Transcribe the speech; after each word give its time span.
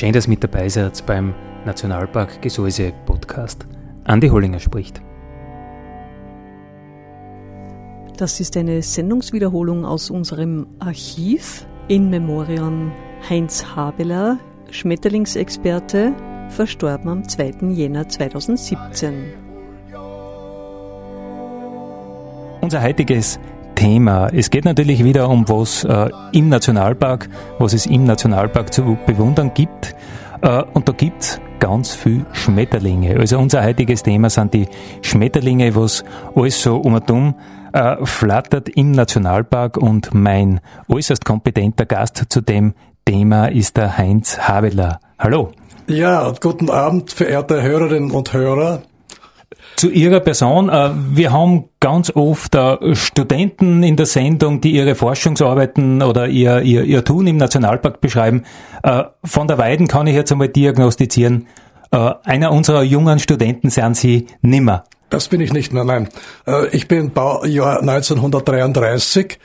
Schön, 0.00 0.14
dass 0.14 0.26
mit 0.26 0.42
dabei 0.42 0.66
seid 0.66 1.04
beim 1.04 1.34
Nationalpark 1.66 2.40
Gesäuse 2.40 2.90
Podcast. 3.04 3.66
Andi 4.04 4.28
Hollinger 4.28 4.58
spricht. 4.58 5.02
Das 8.16 8.40
ist 8.40 8.56
eine 8.56 8.80
Sendungswiederholung 8.80 9.84
aus 9.84 10.08
unserem 10.08 10.68
Archiv 10.78 11.66
in 11.88 12.08
Memoriam 12.08 12.92
Heinz 13.28 13.62
Habeler, 13.76 14.38
Schmetterlingsexperte, 14.70 16.14
verstorben 16.48 17.10
am 17.10 17.28
2. 17.28 17.68
Jänner 17.72 18.08
2017. 18.08 19.34
Unser 22.62 22.82
heutiges 22.82 23.38
Thema. 23.80 24.28
Es 24.28 24.50
geht 24.50 24.66
natürlich 24.66 25.04
wieder 25.04 25.30
um 25.30 25.48
was 25.48 25.84
äh, 25.84 26.10
im 26.32 26.50
Nationalpark, 26.50 27.30
was 27.58 27.72
es 27.72 27.86
im 27.86 28.04
Nationalpark 28.04 28.74
zu 28.74 28.98
bewundern 29.06 29.52
gibt. 29.54 29.96
Äh, 30.42 30.64
und 30.74 30.86
da 30.86 30.92
gibt's 30.92 31.40
ganz 31.60 31.94
viel 31.94 32.26
Schmetterlinge. 32.32 33.18
Also 33.18 33.38
unser 33.38 33.64
heutiges 33.64 34.02
Thema 34.02 34.28
sind 34.28 34.52
die 34.52 34.68
Schmetterlinge, 35.00 35.74
was 35.74 36.04
alles 36.34 36.62
so 36.62 36.76
um 36.76 36.92
und 36.92 37.10
um 37.10 37.34
äh, 37.72 37.96
flattert 38.04 38.68
im 38.68 38.90
Nationalpark 38.90 39.78
und 39.78 40.12
mein 40.12 40.60
äußerst 40.88 41.24
kompetenter 41.24 41.86
Gast 41.86 42.26
zu 42.28 42.42
dem 42.42 42.74
Thema 43.06 43.46
ist 43.46 43.78
der 43.78 43.96
Heinz 43.96 44.40
Haveler. 44.40 45.00
Hallo. 45.18 45.52
Ja, 45.86 46.30
guten 46.38 46.68
Abend, 46.68 47.12
verehrte 47.12 47.62
Hörerinnen 47.62 48.10
und 48.10 48.34
Hörer. 48.34 48.82
Zu 49.80 49.88
Ihrer 49.88 50.20
Person. 50.20 50.68
Äh, 50.68 50.90
wir 51.12 51.32
haben 51.32 51.70
ganz 51.80 52.14
oft 52.14 52.54
äh, 52.54 52.94
Studenten 52.94 53.82
in 53.82 53.96
der 53.96 54.04
Sendung, 54.04 54.60
die 54.60 54.72
ihre 54.72 54.94
Forschungsarbeiten 54.94 56.02
oder 56.02 56.28
ihr, 56.28 56.60
ihr, 56.60 56.84
ihr 56.84 57.02
Tun 57.02 57.26
im 57.26 57.38
Nationalpark 57.38 57.98
beschreiben. 58.02 58.42
Äh, 58.82 59.04
von 59.24 59.48
der 59.48 59.56
Weiden 59.56 59.88
kann 59.88 60.06
ich 60.06 60.14
jetzt 60.14 60.30
einmal 60.32 60.48
diagnostizieren, 60.48 61.46
einer 61.90 62.52
unserer 62.52 62.82
jungen 62.82 63.18
Studenten 63.18 63.70
sind 63.70 63.96
Sie 63.96 64.26
nimmer. 64.42 64.84
Das 65.08 65.28
bin 65.28 65.40
ich 65.40 65.52
nicht 65.52 65.72
mehr, 65.72 65.82
nein. 65.82 66.08
Ich 66.70 66.86
bin 66.86 67.10
Baujahr 67.10 67.80
1933, 67.80 69.40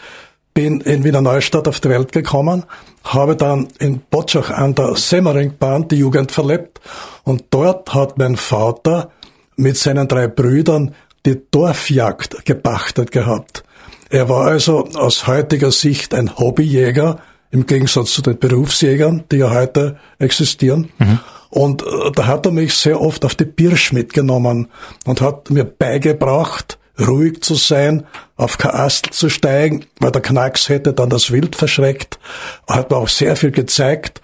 bin 0.54 0.80
in 0.82 1.04
Wiener 1.04 1.22
Neustadt 1.22 1.68
auf 1.68 1.80
die 1.80 1.90
Welt 1.90 2.12
gekommen, 2.12 2.66
habe 3.04 3.36
dann 3.36 3.70
in 3.80 4.00
Botschach 4.12 4.52
an 4.52 4.76
der 4.76 4.96
Semmeringbahn 4.96 5.88
die 5.88 5.96
Jugend 5.96 6.32
verlebt 6.32 6.82
und 7.24 7.46
dort 7.50 7.96
hat 7.96 8.20
mein 8.20 8.36
Vater 8.36 9.10
mit 9.56 9.78
seinen 9.78 10.08
drei 10.08 10.28
Brüdern 10.28 10.94
die 11.26 11.42
Dorfjagd 11.50 12.46
gepachtet 12.46 13.12
gehabt. 13.12 13.64
Er 14.10 14.30
war 14.30 14.46
also 14.46 14.88
aus 14.96 15.28
heutiger 15.28 15.72
Sicht 15.72 16.14
ein 16.14 16.38
Hobbyjäger, 16.38 17.20
im 17.52 17.66
Gegensatz 17.66 18.12
zu 18.12 18.22
den 18.22 18.38
Berufsjägern, 18.38 19.24
die 19.32 19.38
ja 19.38 19.50
heute 19.50 19.98
existieren. 20.20 20.92
Mhm. 21.00 21.20
Und 21.50 21.84
äh, 21.84 22.12
da 22.14 22.28
hat 22.28 22.46
er 22.46 22.52
mich 22.52 22.74
sehr 22.74 23.00
oft 23.00 23.24
auf 23.24 23.36
die 23.36 23.46
Birsch 23.46 23.94
mitgenommen 23.94 24.68
und 25.06 25.22
hat 25.22 25.50
mir 25.50 25.64
beigebracht, 25.64 26.78
ruhig 27.00 27.42
zu 27.42 27.56
sein, 27.56 28.06
auf 28.36 28.58
kein 28.58 28.72
Astel 28.72 29.12
zu 29.12 29.30
steigen, 29.30 29.86
weil 30.00 30.12
der 30.12 30.22
Knacks 30.22 30.70
hätte 30.70 30.94
dann 30.94 31.10
das 31.10 31.32
Wild 31.32 31.56
verschreckt. 31.56 32.20
Er 32.68 32.76
hat 32.76 32.92
mir 32.92 32.98
auch 32.98 33.08
sehr 33.08 33.36
viel 33.36 33.52
gezeigt. 33.52 34.22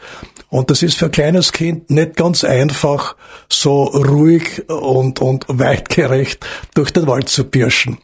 Und 0.51 0.69
das 0.69 0.83
ist 0.83 0.97
für 0.97 1.05
ein 1.05 1.11
kleines 1.11 1.53
Kind 1.53 1.89
nicht 1.89 2.17
ganz 2.17 2.43
einfach, 2.43 3.15
so 3.47 3.83
ruhig 3.83 4.69
und, 4.69 5.21
und 5.21 5.45
weitgerecht 5.47 6.45
durch 6.73 6.91
den 6.91 7.07
Wald 7.07 7.29
zu 7.29 7.45
pirschen. 7.45 7.99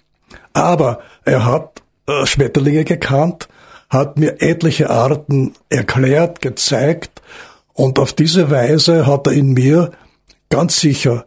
Aber 0.53 1.01
er 1.25 1.43
hat 1.43 1.81
äh, 2.07 2.25
Schmetterlinge 2.25 2.85
gekannt, 2.85 3.49
hat 3.89 4.17
mir 4.17 4.41
etliche 4.41 4.89
Arten 4.89 5.55
erklärt, 5.67 6.39
gezeigt 6.39 7.21
und 7.73 7.99
auf 7.99 8.13
diese 8.13 8.49
Weise 8.49 9.05
hat 9.05 9.27
er 9.27 9.33
in 9.33 9.51
mir 9.51 9.91
ganz 10.49 10.79
sicher 10.79 11.25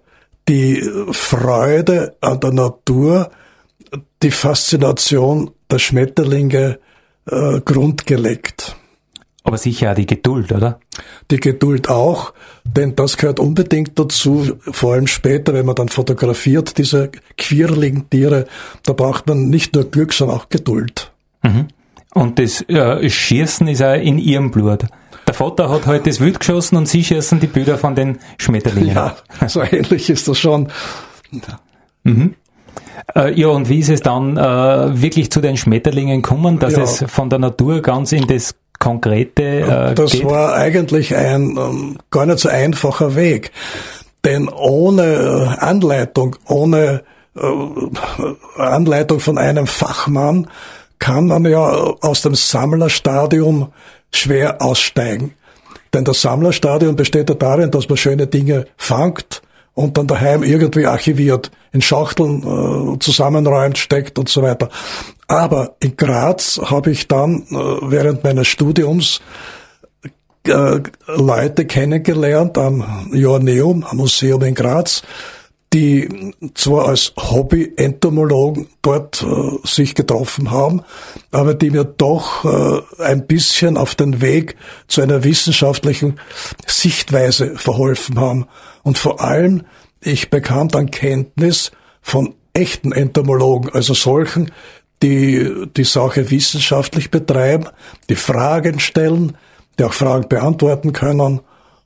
die 0.49 0.83
Freude 1.13 2.17
an 2.23 2.41
der 2.41 2.53
Natur, 2.53 3.31
die 4.23 4.31
Faszination 4.31 5.51
der 5.71 5.79
Schmetterlinge 5.79 6.79
äh, 7.31 7.61
grundgelegt. 7.61 8.75
Aber 9.43 9.57
sicher 9.57 9.93
auch 9.93 9.95
die 9.95 10.07
Geduld, 10.07 10.53
oder? 10.53 10.81
Die 11.31 11.41
Geduld 11.41 11.89
auch, 11.89 12.35
denn 12.65 12.95
das 12.95 13.17
gehört 13.17 13.41
unbedingt 13.41 13.99
dazu, 13.99 14.59
vor 14.61 14.95
allem 14.95 15.07
später, 15.07 15.55
wenn 15.55 15.65
man 15.65 15.75
dann 15.75 15.89
fotografiert, 15.89 16.77
diese 16.77 17.11
quirligen 17.39 18.11
Tiere, 18.11 18.47
da 18.85 18.93
braucht 18.93 19.27
man 19.27 19.49
nicht 19.49 19.75
nur 19.75 19.91
Glück, 19.91 20.13
sondern 20.13 20.37
auch 20.37 20.49
Geduld. 20.51 21.11
Mhm. 21.43 21.69
Und 22.13 22.39
das 22.39 22.63
äh, 22.69 23.09
Schießen 23.09 23.67
ist 23.69 23.83
auch 23.83 23.95
in 23.95 24.19
ihrem 24.19 24.51
Blut. 24.51 24.85
Der 25.27 25.35
Vater 25.35 25.71
hat 25.71 25.83
heute 25.83 25.87
halt 25.87 26.07
das 26.07 26.21
Wild 26.21 26.41
geschossen 26.41 26.77
und 26.77 26.89
sie 26.89 27.05
schießen 27.05 27.39
die 27.41 27.47
Bilder 27.47 27.79
von 27.79 27.95
den 27.95 28.19
Schmetterlingen. 28.37 28.95
Ja, 28.95 29.17
so 29.47 29.63
ähnlich 29.63 30.11
ist 30.11 30.27
das 30.27 30.39
schon. 30.39 30.69
Mhm. 32.03 32.35
Äh, 33.15 33.39
ja, 33.41 33.49
und 33.49 33.69
wie 33.69 33.79
ist 33.79 33.91
es 33.91 34.01
dann 34.01 34.37
äh, 34.37 34.41
wirklich 35.01 35.31
zu 35.31 35.41
den 35.41 35.57
Schmetterlingen 35.57 36.23
gekommen, 36.23 36.59
dass 36.59 36.77
ja. 36.77 36.83
es 36.83 37.05
von 37.07 37.31
der 37.31 37.39
Natur 37.39 37.81
ganz 37.81 38.13
in 38.13 38.27
das 38.27 38.55
konkrete 38.81 39.43
äh, 39.93 39.95
Das 39.95 40.11
geht? 40.11 40.25
war 40.25 40.55
eigentlich 40.55 41.15
ein 41.15 41.57
ähm, 41.57 41.99
gar 42.11 42.27
nicht 42.27 42.41
so 42.41 42.49
einfacher 42.49 43.15
Weg. 43.15 43.53
Denn 44.25 44.49
ohne 44.49 45.05
äh, 45.05 45.65
Anleitung, 45.65 46.35
ohne 46.47 47.05
äh, 47.37 48.61
Anleitung 48.61 49.21
von 49.21 49.39
einem 49.39 49.69
Fachmann 49.69 50.49
kann 50.99 51.29
man 51.29 51.45
ja 51.45 51.61
aus 51.61 52.23
dem 52.23 52.35
Sammlerstadium 52.35 53.73
schwer 54.13 54.61
aussteigen. 54.61 55.35
Denn 55.95 56.05
das 56.05 56.21
Sammlerstadium 56.21 56.97
besteht 56.97 57.29
ja 57.29 57.35
darin, 57.35 57.71
dass 57.71 57.89
man 57.89 57.97
schöne 57.97 58.27
Dinge 58.27 58.67
fangt, 58.77 59.43
und 59.75 59.97
dann 59.97 60.07
daheim 60.07 60.43
irgendwie 60.43 60.87
archiviert, 60.87 61.51
in 61.73 61.83
Schachteln 61.83 62.43
äh, 62.43 62.99
zusammenräumt, 62.99 63.79
steckt 63.79 64.19
und 64.19 64.29
so 64.29 64.43
weiter. 64.43 64.69
Aber 65.29 65.77
in 65.81 65.97
Graz 65.97 66.61
habe 66.63 66.91
ich 66.91 67.09
dann 67.09 67.47
äh, 67.51 67.55
während 67.55 68.25
meines 68.25 68.49
Studiums 68.49 69.21
äh, 70.47 70.81
Leute 71.07 71.67
kennengelernt 71.67 72.59
am 72.59 73.09
Joanneum, 73.13 73.85
am 73.85 73.99
Museum 73.99 74.43
in 74.43 74.55
Graz, 74.55 75.03
die 75.73 76.35
zwar 76.55 76.89
als 76.89 77.13
Hobby-Entomologen 77.17 78.69
dort 78.83 79.23
äh, 79.23 79.67
sich 79.67 79.95
getroffen 79.95 80.51
haben, 80.51 80.83
aber 81.31 81.55
die 81.55 81.71
mir 81.71 81.85
doch 81.85 82.45
äh, 82.45 83.03
ein 83.03 83.27
bisschen 83.27 83.77
auf 83.77 83.95
den 83.95 84.21
Weg 84.21 84.57
zu 84.89 85.01
einer 85.01 85.23
wissenschaftlichen 85.23 86.19
Sichtweise 86.67 87.57
verholfen 87.57 88.19
haben. 88.19 88.47
Und 88.83 88.99
vor 88.99 89.21
allem, 89.21 89.63
ich 90.01 90.31
bekam 90.31 90.69
dann 90.69 90.91
Kenntnis 90.91 91.71
von 92.03 92.35
echten 92.53 92.91
Entomologen, 92.91 93.71
also 93.73 93.95
solchen, 93.95 94.51
die 95.05 95.67
die 95.77 95.85
Sache 95.85 96.31
wissenschaftlich 96.31 97.13
betreiben, 97.13 97.69
die 98.09 98.17
Fragen 98.17 98.81
stellen, 98.81 99.37
die 99.79 99.85
auch 99.85 99.93
Fragen 99.93 100.29
beantworten 100.29 100.93
können 100.93 101.41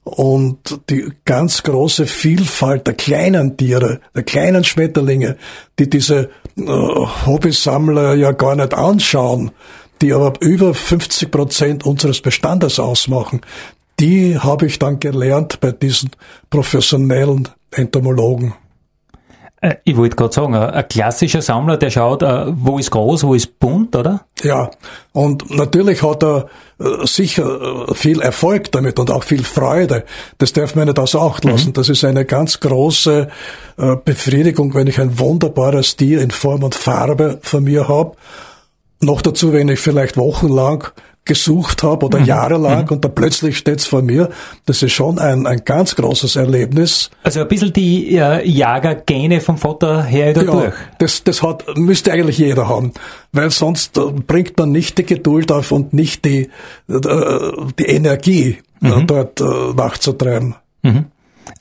und 0.04 0.80
die 0.90 1.10
ganz 1.24 1.62
große 1.62 2.06
Vielfalt 2.06 2.86
der 2.86 2.94
kleinen 2.94 3.56
Tiere, 3.56 4.00
der 4.14 4.22
kleinen 4.22 4.62
Schmetterlinge, 4.62 5.36
die 5.78 5.88
diese 5.88 6.30
äh, 6.56 6.62
Hobbysammler 7.26 8.14
ja 8.14 8.32
gar 8.32 8.54
nicht 8.54 8.74
anschauen, 8.74 9.50
die 10.02 10.12
aber 10.12 10.34
über 10.40 10.74
50 10.74 11.30
Prozent 11.30 11.86
unseres 11.86 12.20
Bestandes 12.20 12.78
ausmachen, 12.78 13.40
die 13.98 14.38
habe 14.38 14.66
ich 14.66 14.78
dann 14.78 15.00
gelernt 15.00 15.60
bei 15.60 15.72
diesen 15.72 16.10
professionellen 16.50 17.48
Entomologen. 17.70 18.54
Äh, 19.64 19.76
ich 19.84 19.96
wollte 19.96 20.16
gerade 20.16 20.34
sagen, 20.34 20.54
ein 20.54 20.88
klassischer 20.88 21.42
Sammler, 21.42 21.76
der 21.76 21.90
schaut, 21.90 22.22
äh, 22.22 22.46
wo 22.48 22.78
ist 22.78 22.90
groß, 22.90 23.24
wo 23.24 23.34
ist 23.34 23.58
bunt, 23.58 23.96
oder? 23.96 24.26
Ja, 24.42 24.70
und 25.12 25.50
natürlich 25.50 26.02
hat 26.02 26.22
er 26.22 26.48
äh, 26.78 27.06
sicher 27.06 27.86
viel 27.94 28.20
Erfolg 28.20 28.70
damit 28.72 28.98
und 28.98 29.10
auch 29.10 29.24
viel 29.24 29.42
Freude. 29.42 30.04
Das 30.38 30.52
darf 30.52 30.74
man 30.74 30.86
nicht 30.86 30.98
außer 30.98 31.20
Acht 31.20 31.44
lassen. 31.44 31.68
Mhm. 31.68 31.72
Das 31.72 31.88
ist 31.88 32.04
eine 32.04 32.24
ganz 32.24 32.60
große 32.60 33.28
Befriedigung, 34.04 34.72
wenn 34.74 34.86
ich 34.86 35.00
ein 35.00 35.18
wunderbares 35.18 35.96
Tier 35.96 36.20
in 36.20 36.30
Form 36.30 36.62
und 36.62 36.76
Farbe 36.76 37.40
von 37.42 37.64
mir 37.64 37.88
habe. 37.88 38.14
Noch 39.00 39.20
dazu, 39.20 39.52
wenn 39.52 39.68
ich 39.68 39.80
vielleicht 39.80 40.16
wochenlang 40.16 40.84
gesucht 41.24 41.82
habe 41.82 42.06
oder 42.06 42.20
mhm. 42.20 42.26
jahrelang 42.26 42.84
mhm. 42.84 42.90
und 42.90 43.04
dann 43.04 43.14
plötzlich 43.14 43.56
steht's 43.56 43.86
vor 43.86 44.02
mir. 44.02 44.28
Das 44.66 44.82
ist 44.82 44.92
schon 44.92 45.18
ein, 45.18 45.46
ein 45.46 45.62
ganz 45.64 45.96
großes 45.96 46.36
Erlebnis. 46.36 47.10
Also 47.22 47.40
ein 47.40 47.48
bisschen 47.48 47.72
die 47.72 48.16
äh, 48.16 48.46
Jagergene 48.46 49.40
vom 49.40 49.56
Vater 49.56 50.02
her 50.02 50.34
da 50.34 50.42
ja, 50.42 50.50
durch. 50.50 50.74
Das, 50.98 51.24
das 51.24 51.42
hat, 51.42 51.64
müsste 51.76 52.12
eigentlich 52.12 52.38
jeder 52.38 52.68
haben, 52.68 52.92
weil 53.32 53.50
sonst 53.50 53.96
äh, 53.96 54.02
bringt 54.26 54.58
man 54.58 54.72
nicht 54.72 54.98
die 54.98 55.06
Geduld 55.06 55.50
auf 55.50 55.72
und 55.72 55.94
nicht 55.94 56.24
die, 56.24 56.50
äh, 56.88 57.52
die 57.78 57.86
Energie, 57.86 58.58
äh, 58.82 58.88
mhm. 58.88 59.06
dort 59.06 59.40
äh, 59.40 59.44
nachzutreiben. 59.74 60.56
Mhm. 60.82 61.06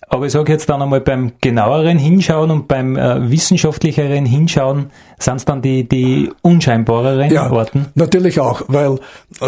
Aber 0.07 0.27
ich 0.27 0.31
sage 0.31 0.51
jetzt 0.51 0.69
dann 0.69 0.81
einmal 0.81 1.01
beim 1.01 1.33
genaueren 1.41 1.97
Hinschauen 1.97 2.51
und 2.51 2.67
beim 2.67 2.95
äh, 2.95 3.31
wissenschaftlicheren 3.31 4.25
Hinschauen 4.25 4.91
sind 5.17 5.37
es 5.37 5.45
dann 5.45 5.61
die, 5.61 5.87
die 5.87 6.29
unscheinbareren 6.43 7.31
ja, 7.31 7.51
Orten? 7.51 7.87
Natürlich 7.95 8.39
auch, 8.39 8.63
weil 8.67 8.99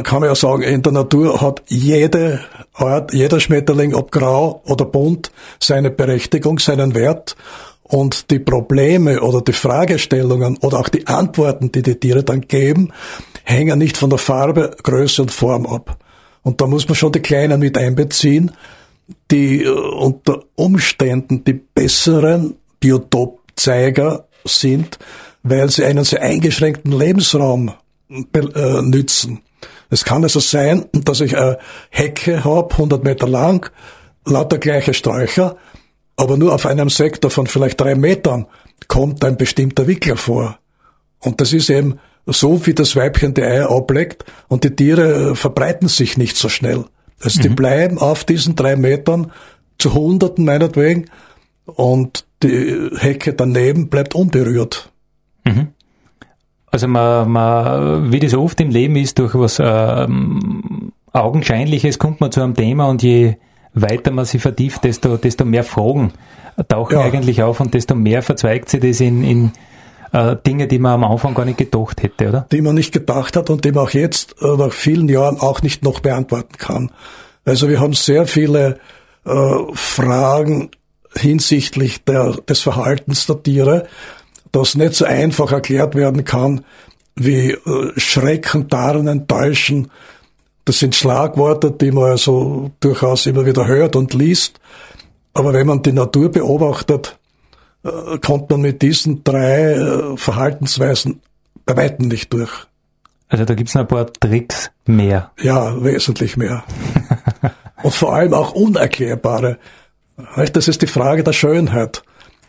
kann 0.04 0.22
man 0.22 0.30
ja 0.30 0.36
sagen, 0.36 0.64
in 0.64 0.82
der 0.82 0.92
Natur 0.92 1.40
hat 1.40 1.62
jede 1.68 2.40
Art, 2.74 3.14
jeder 3.14 3.40
Schmetterling, 3.40 3.94
ob 3.94 4.12
grau 4.12 4.62
oder 4.66 4.86
bunt, 4.86 5.32
seine 5.60 5.92
Berechtigung, 5.92 6.60
seinen 6.60 6.96
Wert. 6.96 7.36
Und 7.84 8.32
die 8.32 8.40
Probleme 8.40 9.22
oder 9.22 9.42
die 9.42 9.54
Fragestellungen 9.54 10.58
oder 10.58 10.80
auch 10.80 10.90
die 10.90 11.06
Antworten, 11.06 11.72
die 11.72 11.84
die 11.84 12.00
Tiere 12.00 12.24
dann 12.24 12.42
geben, 12.42 12.92
hängen 13.44 13.78
nicht 13.78 13.98
von 13.98 14.10
der 14.10 14.18
Farbe, 14.18 14.76
Größe 14.82 15.22
und 15.22 15.32
Form 15.32 15.68
ab. 15.68 15.98
Und 16.42 16.62
da 16.62 16.66
muss 16.66 16.88
man 16.88 16.96
schon 16.96 17.12
die 17.12 17.20
Kleinen 17.20 17.60
mit 17.60 17.78
einbeziehen 17.78 18.52
die 19.32 19.64
äh, 19.64 19.70
unter 19.70 20.44
Umständen 20.56 21.44
die 21.44 21.54
besseren 21.54 22.56
Biotopzeiger 22.80 24.28
sind, 24.46 25.00
weil 25.44 25.70
sie 25.70 25.86
einen 25.86 26.04
sehr 26.04 26.22
eingeschränkten 26.22 26.92
Lebensraum 26.92 27.74
äh, 28.10 28.82
nützen. 28.82 29.42
Es 29.90 30.04
kann 30.04 30.24
also 30.24 30.40
sein, 30.40 30.86
dass 30.92 31.22
ich 31.22 31.38
eine 31.38 31.60
Hecke 31.90 32.44
habe, 32.44 32.72
100 32.72 33.04
Meter 33.04 33.28
lang, 33.28 33.70
lauter 34.26 34.58
gleiche 34.58 34.94
Sträucher, 34.94 35.58
aber 36.18 36.38
nur 36.38 36.54
auf 36.54 36.66
einem 36.66 36.90
Sektor 36.90 37.30
von 37.30 37.48
vielleicht 37.48 37.80
drei 37.80 37.96
Metern 37.96 38.48
kommt 38.88 39.24
ein 39.24 39.38
bestimmter 39.38 39.88
Wickler 39.88 40.18
vor. 40.18 40.58
Und 41.20 41.42
das 41.42 41.54
ist 41.54 41.70
eben 41.70 42.00
so, 42.26 42.66
wie 42.66 42.74
das 42.74 42.96
Weibchen 42.96 43.34
die 43.34 43.44
Eier 43.44 43.70
ablegt 43.70 44.26
und 44.48 44.64
die 44.64 44.76
Tiere 44.76 45.36
verbreiten 45.36 45.88
sich 45.88 46.18
nicht 46.18 46.38
so 46.38 46.50
schnell. 46.50 46.86
Also 47.24 47.40
mhm. 47.40 47.44
die 47.44 47.50
bleiben 47.50 47.98
auf 47.98 48.24
diesen 48.24 48.56
drei 48.56 48.76
Metern 48.76 49.32
zu 49.78 49.94
Hunderten 49.94 50.46
meinetwegen 50.46 51.06
und 51.66 52.26
die 52.44 52.90
Hecke 52.98 53.34
daneben 53.34 53.90
bleibt 53.90 54.16
unberührt. 54.16 54.92
Mhm. 55.44 55.68
Also 56.68 56.88
man, 56.88 57.32
man, 57.32 58.12
wie 58.12 58.20
das 58.20 58.34
oft 58.34 58.60
im 58.60 58.70
Leben 58.70 58.96
ist, 58.98 59.18
durch 59.20 59.34
was 59.36 59.62
ähm, 59.64 60.92
Augenscheinliches 61.14 62.00
kommt 62.00 62.20
man 62.20 62.32
zu 62.32 62.42
einem 62.42 62.56
Thema 62.56 62.88
und 62.88 63.02
je 63.02 63.36
weiter 63.74 64.12
man 64.12 64.26
sich 64.26 64.42
vertieft, 64.42 64.84
desto, 64.84 65.18
desto 65.18 65.46
mehr 65.46 65.64
Fragen 65.64 66.12
tauchen 66.68 66.98
ja. 66.98 67.02
eigentlich 67.02 67.44
auf 67.44 67.60
und 67.60 67.74
desto 67.74 67.96
mehr 67.96 68.22
verzweigt 68.22 68.70
sich 68.70 68.82
das 68.82 69.00
in, 69.00 69.24
in 69.24 69.52
äh, 70.16 70.38
Dinge, 70.46 70.68
die 70.68 70.80
man 70.80 70.94
am 70.94 71.12
Anfang 71.12 71.34
gar 71.34 71.46
nicht 71.46 71.58
gedacht 71.58 72.02
hätte, 72.02 72.30
oder? 72.30 72.48
Die 72.52 72.62
man 72.62 72.76
nicht 72.76 72.94
gedacht 72.94 73.36
hat 73.36 73.50
und 73.50 73.66
die 73.66 73.72
man 73.74 73.84
auch 73.84 73.90
jetzt 73.90 74.36
äh, 74.42 74.56
nach 74.56 74.72
vielen 74.72 75.10
Jahren 75.10 75.40
auch 75.40 75.62
nicht 75.62 75.84
noch 75.84 76.00
beantworten 76.00 76.58
kann. 76.58 76.92
Also 77.44 77.68
wir 77.68 77.82
haben 77.82 77.94
sehr 77.94 78.26
viele 78.26 78.80
äh, 79.26 79.56
Fragen 79.74 80.72
hinsichtlich 81.18 82.04
der, 82.06 82.32
des 82.48 82.62
Verhaltens 82.62 83.26
der 83.26 83.44
Tiere, 83.44 83.88
das 84.52 84.76
nicht 84.76 84.94
so 84.94 85.06
einfach 85.06 85.52
erklärt 85.52 85.96
werden 85.96 86.24
kann 86.24 86.64
wie 87.16 87.52
äh, 87.52 87.92
Schrecken, 87.98 88.70
Tarnen, 88.70 89.28
Täuschen. 89.28 89.92
Das 90.64 90.80
sind 90.80 90.96
Schlagworte, 90.96 91.72
die 91.72 91.92
man 91.92 92.12
also 92.12 92.72
durchaus 92.80 93.26
immer 93.26 93.46
wieder 93.46 93.68
hört 93.68 93.96
und 93.96 94.14
liest. 94.14 94.60
Aber 95.34 95.52
wenn 95.54 95.68
man 95.68 95.82
die 95.82 95.92
Natur 95.92 96.32
beobachtet, 96.32 97.18
äh, 97.86 98.18
kommt 98.20 98.50
man 98.50 98.62
mit 98.62 98.82
diesen 98.82 99.24
drei 99.24 99.74
äh, 99.74 100.18
Verhaltensweisen 100.18 101.22
bei 101.66 101.78
weitem 101.78 102.08
nicht 102.08 102.34
durch. 102.34 102.52
Also 103.30 103.46
da 103.46 103.54
gibt's 103.54 103.74
noch 103.74 103.82
ein 103.82 103.88
paar 103.88 104.12
Tricks 104.12 104.72
mehr. 104.86 105.32
Ja, 105.42 105.84
wesentlich 105.84 106.38
mehr. 106.38 106.64
Und 107.84 107.94
vor 107.94 108.16
allem 108.16 108.34
auch 108.34 108.54
unerklärbare. 108.54 109.58
Das 110.54 110.68
ist 110.68 110.82
die 110.82 110.88
Frage 110.88 111.24
der 111.24 111.34
Schönheit. 111.34 112.04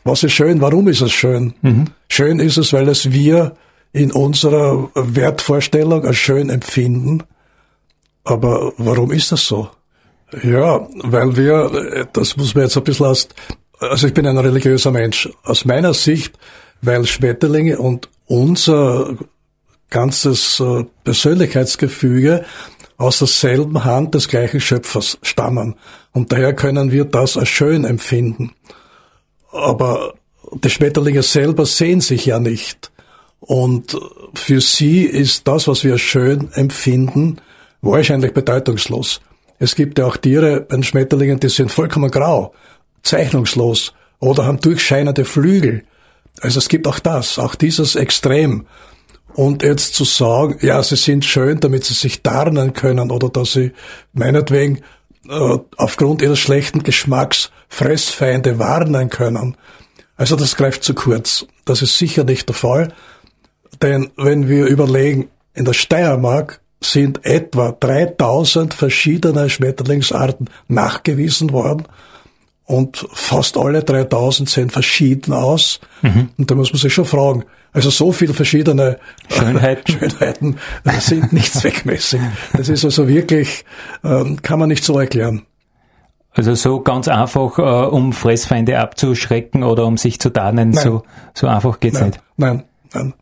Was 0.04 0.22
ist 0.22 0.32
schön? 0.32 0.60
Warum 0.60 0.88
ist 0.88 1.00
es 1.00 1.12
schön? 1.12 1.54
Mhm. 1.62 1.86
Schön 2.08 2.38
ist 2.38 2.56
es, 2.56 2.72
weil 2.72 2.88
es 2.88 3.10
wir 3.10 3.56
in 3.92 4.12
unserer 4.12 4.90
Wertvorstellung 4.94 6.04
als 6.04 6.16
schön 6.16 6.48
empfinden. 6.48 7.24
Aber 8.24 8.72
warum 8.76 9.10
ist 9.10 9.32
das 9.32 9.46
so? 9.46 9.70
Ja, 10.42 10.86
weil 11.02 11.36
wir, 11.36 12.06
das 12.12 12.36
muss 12.36 12.54
man 12.54 12.64
jetzt 12.64 12.76
ein 12.76 12.84
bisschen 12.84 13.06
aus 13.06 13.28
also 13.80 14.06
ich 14.06 14.14
bin 14.14 14.26
ein 14.26 14.38
religiöser 14.38 14.90
Mensch. 14.90 15.28
Aus 15.42 15.64
meiner 15.64 15.94
Sicht, 15.94 16.38
weil 16.82 17.06
Schmetterlinge 17.06 17.78
und 17.78 18.08
unser 18.26 19.16
ganzes 19.90 20.60
äh, 20.60 20.84
Persönlichkeitsgefüge 21.04 22.44
aus 22.96 23.18
derselben 23.18 23.84
Hand 23.84 24.14
des 24.14 24.28
gleichen 24.28 24.60
Schöpfers 24.60 25.18
stammen. 25.22 25.76
Und 26.12 26.32
daher 26.32 26.54
können 26.54 26.90
wir 26.90 27.04
das 27.04 27.36
als 27.36 27.48
schön 27.48 27.84
empfinden. 27.84 28.52
Aber 29.52 30.14
die 30.52 30.70
Schmetterlinge 30.70 31.22
selber 31.22 31.66
sehen 31.66 32.00
sich 32.00 32.26
ja 32.26 32.38
nicht. 32.38 32.90
Und 33.40 33.96
für 34.34 34.60
sie 34.60 35.02
ist 35.02 35.46
das, 35.46 35.68
was 35.68 35.84
wir 35.84 35.98
schön 35.98 36.52
empfinden, 36.54 37.40
wahrscheinlich 37.82 38.32
bedeutungslos. 38.32 39.20
Es 39.58 39.74
gibt 39.74 39.98
ja 39.98 40.06
auch 40.06 40.16
Tiere 40.16 40.60
bei 40.60 40.82
Schmetterlingen, 40.82 41.38
die 41.38 41.48
sind 41.48 41.70
vollkommen 41.70 42.10
grau 42.10 42.54
zeichnungslos 43.06 43.92
oder 44.18 44.44
haben 44.44 44.60
durchscheinende 44.60 45.24
Flügel. 45.24 45.84
Also 46.40 46.58
es 46.58 46.68
gibt 46.68 46.86
auch 46.86 46.98
das, 46.98 47.38
auch 47.38 47.54
dieses 47.54 47.96
Extrem. 47.96 48.66
Und 49.34 49.62
jetzt 49.62 49.94
zu 49.94 50.04
sagen, 50.04 50.58
ja, 50.62 50.82
sie 50.82 50.96
sind 50.96 51.24
schön, 51.24 51.60
damit 51.60 51.84
sie 51.84 51.94
sich 51.94 52.22
tarnen 52.22 52.72
können 52.72 53.10
oder 53.10 53.28
dass 53.28 53.52
sie 53.52 53.72
meinetwegen 54.12 54.80
äh, 55.28 55.58
aufgrund 55.76 56.22
ihres 56.22 56.38
schlechten 56.38 56.82
Geschmacks 56.82 57.50
Fressfeinde 57.68 58.58
warnen 58.58 59.10
können. 59.10 59.56
Also 60.16 60.36
das 60.36 60.56
greift 60.56 60.84
zu 60.84 60.94
kurz. 60.94 61.46
Das 61.64 61.82
ist 61.82 61.98
sicher 61.98 62.24
nicht 62.24 62.48
der 62.48 62.54
Fall. 62.54 62.92
Denn 63.82 64.10
wenn 64.16 64.48
wir 64.48 64.66
überlegen, 64.66 65.28
in 65.52 65.66
der 65.66 65.74
Steiermark 65.74 66.60
sind 66.80 67.24
etwa 67.24 67.72
3000 67.72 68.72
verschiedene 68.72 69.50
Schmetterlingsarten 69.50 70.48
nachgewiesen 70.68 71.52
worden 71.52 71.84
und 72.66 73.06
fast 73.12 73.56
alle 73.56 73.82
3000 73.82 74.50
sehen 74.50 74.70
verschieden 74.70 75.32
aus. 75.32 75.80
Mhm. 76.02 76.30
Und 76.36 76.50
da 76.50 76.54
muss 76.54 76.72
man 76.72 76.80
sich 76.80 76.92
schon 76.92 77.04
fragen, 77.04 77.44
also 77.72 77.90
so 77.90 78.10
viele 78.10 78.34
verschiedene 78.34 78.98
Schönheiten, 79.28 79.92
Schönheiten 80.00 80.56
sind 80.98 81.32
nicht 81.32 81.54
zweckmäßig. 81.54 82.20
Das 82.56 82.68
ist 82.68 82.84
also 82.84 83.08
wirklich, 83.08 83.64
ähm, 84.04 84.42
kann 84.42 84.58
man 84.58 84.68
nicht 84.68 84.84
so 84.84 84.98
erklären. 84.98 85.42
Also 86.32 86.54
so 86.54 86.80
ganz 86.80 87.08
einfach, 87.08 87.58
äh, 87.58 87.62
um 87.62 88.12
Fressfeinde 88.12 88.78
abzuschrecken 88.78 89.62
oder 89.62 89.86
um 89.86 89.96
sich 89.96 90.20
zu 90.20 90.30
tarnen, 90.30 90.72
so, 90.72 91.02
so 91.34 91.46
einfach 91.46 91.80
geht's 91.80 92.00
nein, 92.00 92.08
nicht. 92.08 92.20
Nein, 92.36 92.64
nein. 92.92 93.14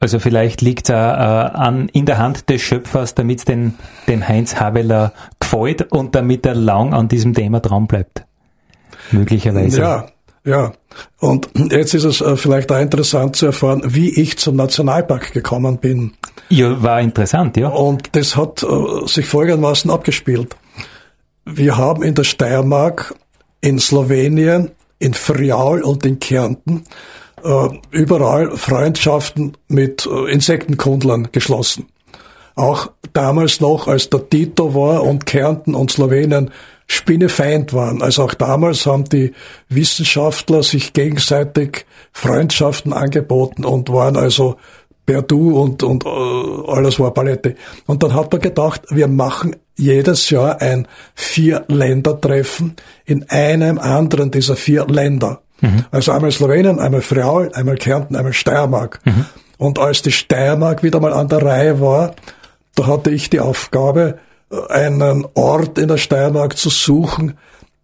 Also 0.00 0.18
vielleicht 0.18 0.62
liegt 0.62 0.88
es 0.88 0.94
äh, 0.94 0.94
an 0.94 1.88
in 1.90 2.06
der 2.06 2.18
Hand 2.18 2.48
des 2.48 2.62
Schöpfers, 2.62 3.14
damit 3.14 3.38
es 3.40 3.44
den, 3.44 3.74
dem 4.08 4.26
Heinz 4.26 4.56
Habeler 4.56 5.12
gefällt 5.38 5.92
und 5.92 6.14
damit 6.14 6.44
er 6.44 6.54
lang 6.54 6.92
an 6.92 7.08
diesem 7.08 7.34
Thema 7.34 7.60
dran 7.60 7.86
bleibt 7.86 8.25
möglicherweise. 9.12 9.80
Ja, 9.80 10.06
ja. 10.44 10.72
Und 11.18 11.50
jetzt 11.70 11.92
ist 11.94 12.04
es 12.04 12.20
äh, 12.20 12.36
vielleicht 12.36 12.70
auch 12.72 12.80
interessant 12.80 13.36
zu 13.36 13.46
erfahren, 13.46 13.82
wie 13.84 14.10
ich 14.20 14.38
zum 14.38 14.56
Nationalpark 14.56 15.32
gekommen 15.32 15.78
bin. 15.78 16.12
Ja, 16.48 16.82
war 16.82 17.00
interessant, 17.00 17.56
ja. 17.56 17.68
Und 17.68 18.14
das 18.16 18.36
hat 18.36 18.62
äh, 18.62 19.06
sich 19.06 19.26
folgendermaßen 19.26 19.90
abgespielt. 19.90 20.56
Wir 21.44 21.76
haben 21.76 22.02
in 22.02 22.14
der 22.14 22.24
Steiermark, 22.24 23.14
in 23.60 23.78
Slowenien, 23.78 24.70
in 24.98 25.14
Friaul 25.14 25.82
und 25.82 26.06
in 26.06 26.18
Kärnten 26.18 26.84
äh, 27.44 27.68
überall 27.90 28.56
Freundschaften 28.56 29.56
mit 29.68 30.06
Insektenkundlern 30.06 31.28
geschlossen. 31.32 31.86
Auch 32.54 32.90
damals 33.12 33.60
noch, 33.60 33.86
als 33.86 34.08
der 34.08 34.28
Tito 34.30 34.74
war 34.74 35.02
und 35.02 35.26
Kärnten 35.26 35.74
und 35.74 35.90
Slowenien 35.90 36.50
Spinnefeind 36.86 37.72
waren. 37.72 38.02
Also 38.02 38.24
auch 38.24 38.34
damals 38.34 38.86
haben 38.86 39.04
die 39.04 39.32
Wissenschaftler 39.68 40.62
sich 40.62 40.92
gegenseitig 40.92 41.86
Freundschaften 42.12 42.92
angeboten 42.92 43.64
und 43.64 43.88
waren 43.92 44.16
also 44.16 44.56
per 45.04 45.22
Du 45.22 45.58
und, 45.58 45.82
und 45.82 46.04
äh, 46.04 46.08
alles 46.68 46.98
war 46.98 47.12
Palette. 47.14 47.54
Und 47.86 48.02
dann 48.02 48.14
hat 48.14 48.32
man 48.32 48.40
gedacht, 48.40 48.82
wir 48.90 49.08
machen 49.08 49.56
jedes 49.76 50.30
Jahr 50.30 50.60
ein 50.60 50.88
Vier-Länder-Treffen 51.14 52.76
in 53.04 53.28
einem 53.30 53.78
anderen 53.78 54.30
dieser 54.30 54.56
vier 54.56 54.86
Länder. 54.86 55.42
Mhm. 55.60 55.84
Also 55.90 56.12
einmal 56.12 56.32
Slowenien, 56.32 56.78
einmal 56.80 57.02
Friaul, 57.02 57.50
einmal 57.52 57.76
Kärnten, 57.76 58.16
einmal 58.16 58.32
Steiermark. 58.32 59.00
Mhm. 59.04 59.26
Und 59.58 59.78
als 59.78 60.02
die 60.02 60.12
Steiermark 60.12 60.82
wieder 60.82 61.00
mal 61.00 61.12
an 61.12 61.28
der 61.28 61.42
Reihe 61.42 61.80
war, 61.80 62.14
da 62.74 62.86
hatte 62.86 63.10
ich 63.10 63.30
die 63.30 63.40
Aufgabe, 63.40 64.18
einen 64.68 65.26
Ort 65.34 65.78
in 65.78 65.88
der 65.88 65.98
Steiermark 65.98 66.56
zu 66.56 66.70
suchen, 66.70 67.36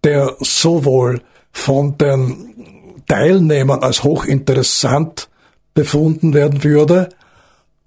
der 0.04 0.36
sowohl 0.40 1.22
von 1.52 1.98
den 1.98 3.02
Teilnehmern 3.06 3.82
als 3.82 4.04
hochinteressant 4.04 5.28
befunden 5.74 6.34
werden 6.34 6.64
würde, 6.64 7.08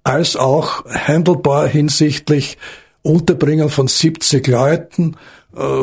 als 0.04 0.36
auch 0.36 0.84
handelbar 0.86 1.66
hinsichtlich 1.66 2.58
Unterbringen 3.02 3.68
von 3.68 3.86
70 3.86 4.46
Leuten, 4.48 5.16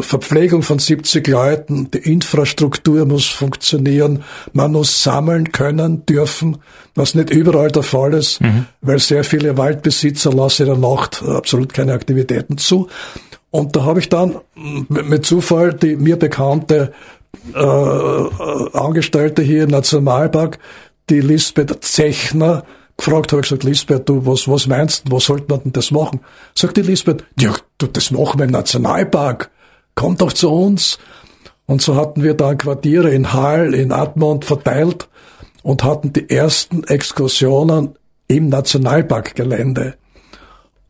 Verpflegung 0.01 0.61
von 0.61 0.77
70 0.77 1.27
Leuten, 1.27 1.89
die 1.89 1.97
Infrastruktur 1.97 3.05
muss 3.05 3.27
funktionieren, 3.27 4.23
man 4.51 4.71
muss 4.71 5.01
sammeln 5.01 5.51
können, 5.51 6.05
dürfen, 6.05 6.57
was 6.93 7.15
nicht 7.15 7.31
überall 7.31 7.71
der 7.71 7.81
Fall 7.81 8.13
ist, 8.13 8.39
mhm. 8.41 8.67
weil 8.81 8.99
sehr 8.99 9.23
viele 9.23 9.57
Waldbesitzer 9.57 10.31
lassen 10.31 10.67
in 10.67 10.79
der 10.79 10.89
Nacht 10.89 11.23
absolut 11.23 11.73
keine 11.73 11.93
Aktivitäten 11.93 12.59
zu. 12.59 12.87
Und 13.49 13.75
da 13.75 13.83
habe 13.83 13.99
ich 13.99 14.09
dann 14.09 14.35
mit 14.89 15.25
Zufall 15.25 15.73
die 15.73 15.95
mir 15.95 16.17
bekannte 16.17 16.93
äh, 17.53 17.57
Angestellte 17.57 19.41
hier 19.41 19.63
im 19.63 19.71
Nationalpark, 19.71 20.59
die 21.09 21.21
Lisbeth 21.21 21.83
Zechner, 21.83 22.63
gefragt, 22.97 23.31
habe 23.31 23.41
ich 23.41 23.49
gesagt, 23.49 23.63
Lisbeth, 23.63 24.07
du, 24.07 24.25
was, 24.25 24.47
was 24.47 24.67
meinst 24.67 25.07
du, 25.07 25.13
was 25.15 25.25
sollte 25.25 25.45
man 25.49 25.63
denn 25.63 25.71
das 25.71 25.91
machen? 25.91 26.19
Sagt 26.53 26.77
die 26.77 26.81
Lisbeth, 26.81 27.23
ja, 27.39 27.55
du, 27.79 27.87
das 27.87 28.11
machen 28.11 28.39
wir 28.39 28.45
im 28.45 28.51
Nationalpark. 28.51 29.49
Komm 29.95 30.17
doch 30.17 30.33
zu 30.33 30.49
uns. 30.49 30.99
Und 31.65 31.81
so 31.81 31.95
hatten 31.95 32.23
wir 32.23 32.33
dann 32.33 32.57
Quartiere 32.57 33.11
in 33.11 33.33
Hall, 33.33 33.73
in 33.73 33.91
Admont 33.91 34.45
verteilt 34.45 35.07
und 35.61 35.83
hatten 35.83 36.11
die 36.11 36.29
ersten 36.29 36.83
Exkursionen 36.83 37.95
im 38.27 38.49
Nationalparkgelände. 38.49 39.95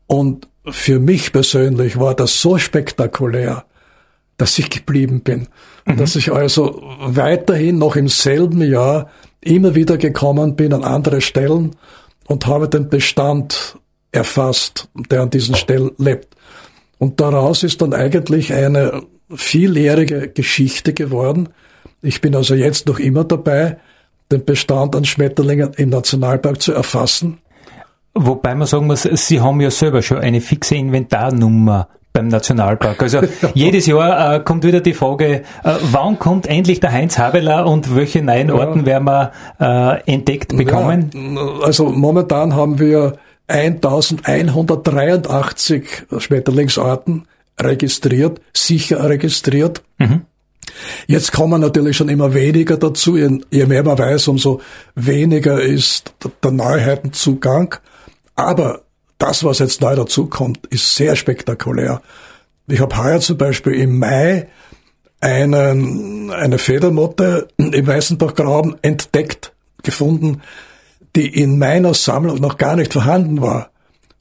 Und 0.06 0.48
für 0.68 0.98
mich 0.98 1.32
persönlich 1.32 1.98
war 1.98 2.14
das 2.14 2.40
so 2.40 2.58
spektakulär, 2.58 3.64
dass 4.36 4.58
ich 4.58 4.70
geblieben 4.70 5.20
bin. 5.20 5.48
Mhm. 5.86 5.96
Dass 5.96 6.16
ich 6.16 6.32
also 6.32 6.82
weiterhin 7.00 7.78
noch 7.78 7.96
im 7.96 8.08
selben 8.08 8.62
Jahr 8.62 9.10
immer 9.40 9.74
wieder 9.74 9.96
gekommen 9.96 10.56
bin 10.56 10.72
an 10.72 10.84
andere 10.84 11.20
Stellen 11.20 11.76
und 12.26 12.46
habe 12.46 12.68
den 12.68 12.88
Bestand 12.88 13.78
erfasst, 14.10 14.88
der 15.10 15.22
an 15.22 15.30
diesen 15.30 15.54
Stellen 15.54 15.90
lebt. 15.98 16.34
Und 16.98 17.20
daraus 17.20 17.62
ist 17.62 17.82
dann 17.82 17.92
eigentlich 17.92 18.52
eine 18.52 19.02
vieljährige 19.34 20.28
Geschichte 20.28 20.92
geworden. 20.92 21.48
Ich 22.02 22.20
bin 22.20 22.34
also 22.34 22.54
jetzt 22.54 22.86
noch 22.86 22.98
immer 22.98 23.24
dabei, 23.24 23.78
den 24.30 24.44
Bestand 24.44 24.96
an 24.96 25.04
Schmetterlingen 25.04 25.72
im 25.76 25.90
Nationalpark 25.90 26.60
zu 26.60 26.72
erfassen. 26.72 27.38
Wobei 28.14 28.54
man 28.54 28.66
sagen 28.66 28.86
muss, 28.86 29.02
Sie 29.02 29.40
haben 29.40 29.60
ja 29.60 29.70
selber 29.70 30.02
schon 30.02 30.18
eine 30.18 30.40
fixe 30.40 30.76
Inventarnummer 30.76 31.88
beim 32.12 32.28
Nationalpark. 32.28 33.02
Also 33.02 33.20
jedes 33.54 33.86
Jahr 33.86 34.36
äh, 34.36 34.40
kommt 34.40 34.64
wieder 34.64 34.80
die 34.80 34.94
Frage, 34.94 35.42
äh, 35.64 35.74
wann 35.90 36.18
kommt 36.20 36.46
endlich 36.46 36.78
der 36.78 36.92
Heinz 36.92 37.18
Habeler 37.18 37.66
und 37.66 37.96
welche 37.96 38.22
neuen 38.22 38.52
Orten 38.52 38.80
ja. 38.80 38.86
werden 38.86 39.04
wir 39.04 39.32
äh, 39.60 40.12
entdeckt 40.12 40.56
bekommen? 40.56 41.10
Ja, 41.12 41.66
also 41.66 41.86
momentan 41.86 42.54
haben 42.54 42.78
wir 42.78 43.14
1183 43.46 46.06
Schmetterlingsarten 46.18 47.26
registriert, 47.60 48.40
sicher 48.52 49.08
registriert. 49.08 49.82
Mhm. 49.98 50.22
Jetzt 51.06 51.32
kommen 51.32 51.60
natürlich 51.60 51.96
schon 51.96 52.08
immer 52.08 52.34
weniger 52.34 52.76
dazu. 52.76 53.16
Je 53.16 53.66
mehr 53.66 53.84
man 53.84 53.98
weiß, 53.98 54.28
umso 54.28 54.60
weniger 54.94 55.60
ist 55.60 56.14
der 56.42 56.50
Neuheitenzugang. 56.50 57.74
Aber 58.34 58.82
das, 59.18 59.44
was 59.44 59.58
jetzt 59.58 59.80
neu 59.80 59.94
dazukommt, 59.94 60.66
ist 60.68 60.96
sehr 60.96 61.16
spektakulär. 61.16 62.00
Ich 62.66 62.80
habe 62.80 62.96
heuer 62.96 63.20
zum 63.20 63.36
Beispiel 63.36 63.74
im 63.74 63.98
Mai 63.98 64.48
einen, 65.20 66.30
eine 66.30 66.58
Federmotte 66.58 67.48
im 67.56 67.86
Weißenbachgraben 67.86 68.76
entdeckt, 68.82 69.52
gefunden, 69.82 70.42
die 71.16 71.28
in 71.28 71.58
meiner 71.58 71.94
Sammlung 71.94 72.40
noch 72.40 72.58
gar 72.58 72.76
nicht 72.76 72.92
vorhanden 72.92 73.40
war. 73.40 73.70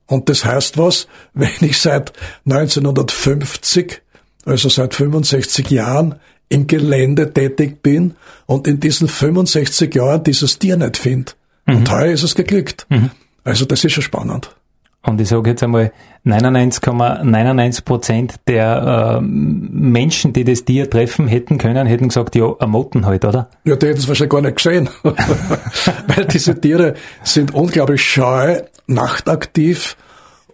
Und 0.06 0.30
das 0.30 0.46
heißt 0.46 0.78
was, 0.78 1.08
wenn 1.34 1.50
ich 1.62 1.80
seit 1.80 2.14
1950, 2.46 4.02
also 4.46 4.70
seit 4.70 4.94
65 4.94 5.70
Jahren, 5.70 6.16
im 6.50 6.68
Gelände 6.68 7.34
tätig 7.34 7.82
bin 7.82 8.14
und 8.46 8.68
in 8.68 8.80
diesen 8.80 9.08
65 9.08 9.96
Jahren 9.96 10.24
dieses 10.24 10.60
Tier 10.60 10.78
nicht 10.78 10.98
finde. 10.98 11.32
Mhm. 11.66 11.78
Und 11.78 11.92
heuer 11.92 12.12
ist 12.12 12.24
es 12.24 12.36
geglückt. 12.36 12.86
Mhm. 12.90 13.10
Also 13.44 13.66
das 13.66 13.84
ist 13.84 13.94
schon 13.94 14.04
spannend. 14.04 14.56
Und 15.06 15.20
ich 15.20 15.28
sage 15.28 15.50
jetzt 15.50 15.62
einmal, 15.62 15.92
99,99 16.26 17.84
Prozent 17.84 18.36
der 18.48 19.20
äh, 19.20 19.22
Menschen, 19.22 20.32
die 20.32 20.46
das 20.46 20.64
Tier 20.64 20.90
treffen 20.90 21.28
hätten 21.28 21.58
können, 21.58 21.86
hätten 21.86 22.08
gesagt, 22.08 22.36
ja, 22.36 22.56
ein 22.60 22.70
Motten 22.70 23.06
halt, 23.06 23.26
oder? 23.26 23.50
Ja, 23.66 23.76
die 23.76 23.88
hätten 23.88 24.00
es 24.00 24.08
wahrscheinlich 24.08 24.32
gar 24.32 24.42
nicht 24.42 24.56
gesehen. 24.56 24.90
Weil 25.04 26.26
diese 26.26 26.60
Tiere 26.60 26.94
sind 27.22 27.54
unglaublich 27.54 28.02
scheu, 28.02 28.62
nachtaktiv. 28.88 29.98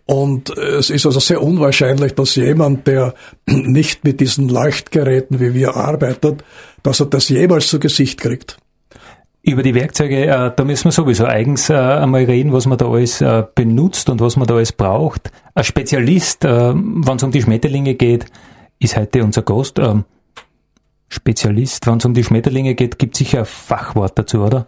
Und 0.05 0.49
es 0.57 0.89
ist 0.89 1.05
also 1.05 1.19
sehr 1.19 1.43
unwahrscheinlich, 1.43 2.15
dass 2.15 2.33
jemand, 2.33 2.87
der 2.87 3.13
nicht 3.45 4.03
mit 4.03 4.19
diesen 4.19 4.49
Leuchtgeräten 4.49 5.39
wie 5.39 5.53
wir 5.53 5.75
arbeitet, 5.75 6.43
dass 6.81 6.99
er 6.99 7.05
das 7.05 7.29
jemals 7.29 7.67
zu 7.67 7.79
Gesicht 7.79 8.19
kriegt. 8.19 8.57
Über 9.49 9.63
die 9.63 9.73
Werkzeuge, 9.73 10.27
äh, 10.27 10.51
da 10.55 10.63
müssen 10.63 10.85
wir 10.85 10.91
sowieso 10.91 11.25
eigens 11.25 11.71
äh, 11.71 11.73
einmal 11.73 12.25
reden, 12.25 12.53
was 12.53 12.67
man 12.67 12.77
da 12.77 12.87
alles 12.87 13.19
äh, 13.19 13.43
benutzt 13.55 14.07
und 14.07 14.21
was 14.21 14.37
man 14.37 14.47
da 14.47 14.53
alles 14.53 14.71
braucht. 14.71 15.31
Ein 15.55 15.63
Spezialist, 15.63 16.45
äh, 16.45 16.73
wenn 16.75 17.15
es 17.15 17.23
um 17.23 17.31
die 17.31 17.41
Schmetterlinge 17.41 17.95
geht, 17.95 18.27
ist 18.77 18.95
heute 18.95 19.23
unser 19.23 19.41
Gast. 19.41 19.79
Ähm, 19.79 20.05
Spezialist, 21.07 21.87
wenn 21.87 21.97
es 21.97 22.05
um 22.05 22.13
die 22.13 22.23
Schmetterlinge 22.23 22.75
geht, 22.75 22.99
gibt 22.99 23.15
sicher 23.15 23.39
ein 23.39 23.45
Fachwort 23.45 24.19
dazu, 24.19 24.43
oder? 24.43 24.67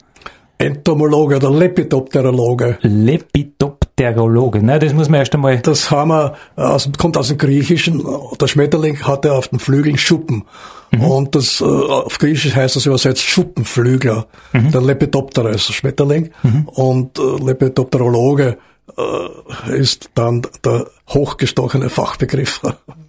Entomologe 0.61 1.37
oder 1.37 1.51
Lepidopterologe. 1.51 2.77
Lepidopterologe, 2.81 4.63
ne, 4.63 4.79
das 4.79 4.93
muss 4.93 5.09
man 5.09 5.19
erst 5.19 5.33
einmal. 5.33 5.59
Das 5.59 5.89
haben 5.89 6.09
wir, 6.09 6.35
aus, 6.55 6.89
kommt 6.97 7.17
aus 7.17 7.29
dem 7.29 7.37
Griechischen. 7.37 8.05
Der 8.39 8.47
Schmetterling 8.47 9.01
hatte 9.01 9.33
auf 9.33 9.47
den 9.47 9.59
Flügeln 9.59 9.97
Schuppen. 9.97 10.43
Mhm. 10.91 11.03
Und 11.03 11.35
das, 11.35 11.61
äh, 11.61 11.63
auf 11.63 12.17
Griechisch 12.19 12.55
heißt 12.55 12.75
das 12.75 12.85
übersetzt 12.85 13.23
Schuppenflügler. 13.23 14.27
Mhm. 14.53 14.71
Der 14.71 14.81
Lepidoptera 14.81 15.49
ist 15.49 15.67
der 15.69 15.73
Schmetterling. 15.73 16.29
Mhm. 16.43 16.67
Und 16.67 17.17
äh, 17.17 17.43
Lepidopterologe 17.43 18.57
äh, 18.97 19.77
ist 19.77 20.09
dann 20.13 20.43
der 20.63 20.87
hochgestochene 21.09 21.89
Fachbegriff. 21.89 22.61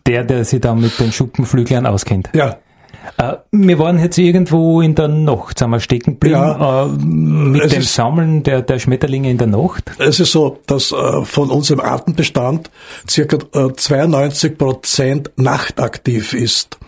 Der, 0.07 0.25
der 0.25 0.45
sich 0.45 0.61
dann 0.61 0.81
mit 0.81 0.99
den 0.99 1.13
Schuppenflüglern 1.13 1.87
auskennt. 1.87 2.31
Ja. 2.35 2.57
Äh, 3.19 3.35
wir 3.51 3.79
waren 3.79 3.99
jetzt 3.99 4.19
irgendwo 4.19 4.81
in 4.81 4.95
der 4.95 5.09
Nacht, 5.09 5.59
sind 5.59 5.71
wir 5.71 5.81
stecken 5.81 6.15
geblieben, 6.15 6.37
ja, 6.37 6.85
äh, 6.85 6.89
mit 6.89 7.73
dem 7.73 7.81
ist, 7.81 7.95
Sammeln 7.95 8.43
der, 8.43 8.63
der 8.63 8.79
Schmetterlinge 8.79 9.31
in 9.31 9.39
der 9.39 9.47
Nacht. 9.47 9.93
Es 9.99 10.21
ist 10.21 10.33
so, 10.33 10.59
dass 10.67 10.93
äh, 10.93 11.25
von 11.25 11.51
unserem 11.51 11.81
Artenbestand 11.81 12.71
circa 13.09 13.39
92 13.77 14.59
Prozent 14.59 15.31
nachtaktiv 15.37 16.35
ist. 16.35 16.79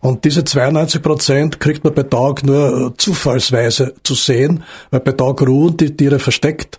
Und 0.00 0.26
diese 0.26 0.44
92 0.44 1.00
Prozent 1.00 1.60
kriegt 1.60 1.82
man 1.82 1.94
bei 1.94 2.02
Tag 2.02 2.44
nur 2.44 2.88
äh, 2.88 2.96
zufallsweise 2.98 3.94
zu 4.02 4.14
sehen, 4.14 4.62
weil 4.90 5.00
bei 5.00 5.12
Tag 5.12 5.40
ruhen 5.40 5.78
die 5.78 5.96
Tiere 5.96 6.18
versteckt. 6.18 6.78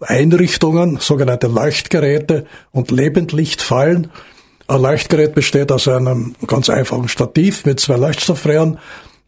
Einrichtungen, 0.00 0.96
sogenannte 0.98 1.48
Leuchtgeräte 1.48 2.46
und 2.72 2.90
Lebendlichtfallen. 2.90 4.10
Ein 4.68 4.82
Leuchtgerät 4.82 5.34
besteht 5.34 5.70
aus 5.70 5.86
einem 5.86 6.34
ganz 6.46 6.68
einfachen 6.68 7.08
Stativ 7.08 7.64
mit 7.66 7.78
zwei 7.78 7.96
Leuchtstoffröhren 7.96 8.78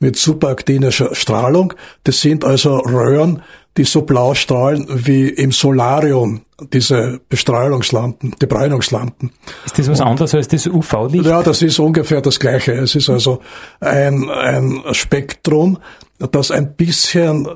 mit 0.00 0.16
superaktinischer 0.16 1.14
Strahlung. 1.14 1.75
Das 2.04 2.21
sind 2.21 2.45
also 2.45 2.78
Röhren, 2.78 3.42
die 3.78 3.85
so 3.85 4.02
blau 4.02 4.35
strahlen 4.35 4.87
wie 4.88 5.28
im 5.28 5.52
Solarium, 5.52 6.42
diese 6.73 7.20
Bestrahlungslampen, 7.28 8.35
die 8.42 8.47
Bräunungslampen. 8.47 9.30
Ist 9.64 9.78
das 9.78 9.88
was 9.88 10.00
anderes 10.00 10.35
als 10.35 10.49
das 10.49 10.66
UV-Licht? 10.66 11.25
Ja, 11.25 11.42
das 11.42 11.62
ist 11.62 11.78
ungefähr 11.78 12.20
das 12.20 12.40
Gleiche. 12.40 12.73
Es 12.73 12.97
ist 12.97 13.08
also 13.08 13.40
ein, 13.80 14.28
ein 14.28 14.82
Spektrum, 14.92 15.78
das 16.18 16.50
ein 16.50 16.75
bisschen 16.75 17.47
äh, 17.47 17.49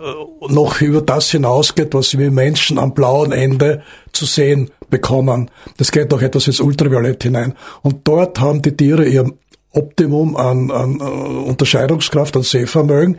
noch 0.48 0.80
über 0.80 1.02
das 1.02 1.30
hinausgeht, 1.32 1.94
was 1.94 2.16
wir 2.16 2.30
Menschen 2.30 2.78
am 2.78 2.94
blauen 2.94 3.32
Ende 3.32 3.82
zu 4.12 4.24
sehen 4.24 4.70
bekommen. 4.88 5.50
Das 5.78 5.90
geht 5.90 6.12
noch 6.12 6.22
etwas 6.22 6.46
ins 6.46 6.60
Ultraviolett 6.60 7.24
hinein. 7.24 7.54
Und 7.82 8.06
dort 8.06 8.38
haben 8.38 8.62
die 8.62 8.76
Tiere 8.76 9.04
ihr 9.04 9.32
Optimum 9.72 10.36
an, 10.36 10.70
an 10.70 11.00
uh, 11.00 11.48
Unterscheidungskraft, 11.48 12.36
an 12.36 12.42
Sehvermögen. 12.42 13.18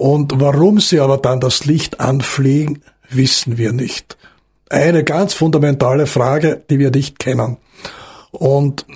Und 0.00 0.40
warum 0.40 0.80
sie 0.80 0.98
aber 0.98 1.18
dann 1.18 1.40
das 1.40 1.66
Licht 1.66 2.00
anfliegen, 2.00 2.82
wissen 3.10 3.58
wir 3.58 3.72
nicht. 3.72 4.16
Eine 4.70 5.04
ganz 5.04 5.34
fundamentale 5.34 6.06
Frage, 6.06 6.62
die 6.70 6.78
wir 6.78 6.90
nicht 6.90 7.18
kennen. 7.18 7.58
Und 8.30 8.86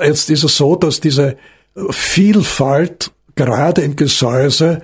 jetzt 0.00 0.30
ist 0.30 0.44
es 0.44 0.56
so, 0.56 0.76
dass 0.76 1.00
diese 1.00 1.36
Vielfalt 1.90 3.10
gerade 3.34 3.82
im 3.82 3.96
Gesäuse, 3.96 4.82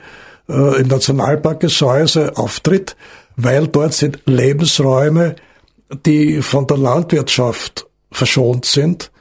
äh, 0.49 0.81
im 0.81 0.89
Nationalpark 0.89 1.61
Gesäuse 1.61 2.37
auftritt, 2.37 2.97
weil 3.37 3.69
dort 3.69 3.95
sind 3.95 4.19
Lebensräume, 4.27 5.37
die 6.05 6.43
von 6.43 6.67
der 6.67 6.79
Landwirtschaft 6.79 7.87
verschont 8.11 8.65
sind 8.65 9.13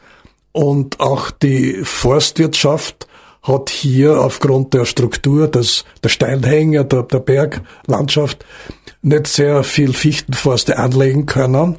und 0.52 1.00
auch 1.00 1.30
die 1.30 1.82
Forstwirtschaft 1.84 3.08
hat 3.48 3.70
hier 3.70 4.22
aufgrund 4.22 4.74
der 4.74 4.86
Struktur 4.86 5.48
des, 5.48 5.86
der 6.04 6.10
Steinhänge, 6.10 6.86
der, 6.86 7.04
der 7.04 7.20
Berglandschaft 7.20 8.46
nicht 9.02 9.28
sehr 9.28 9.64
viel 9.64 9.94
Fichtenforste 9.94 10.78
anlegen 10.78 11.26
können, 11.26 11.78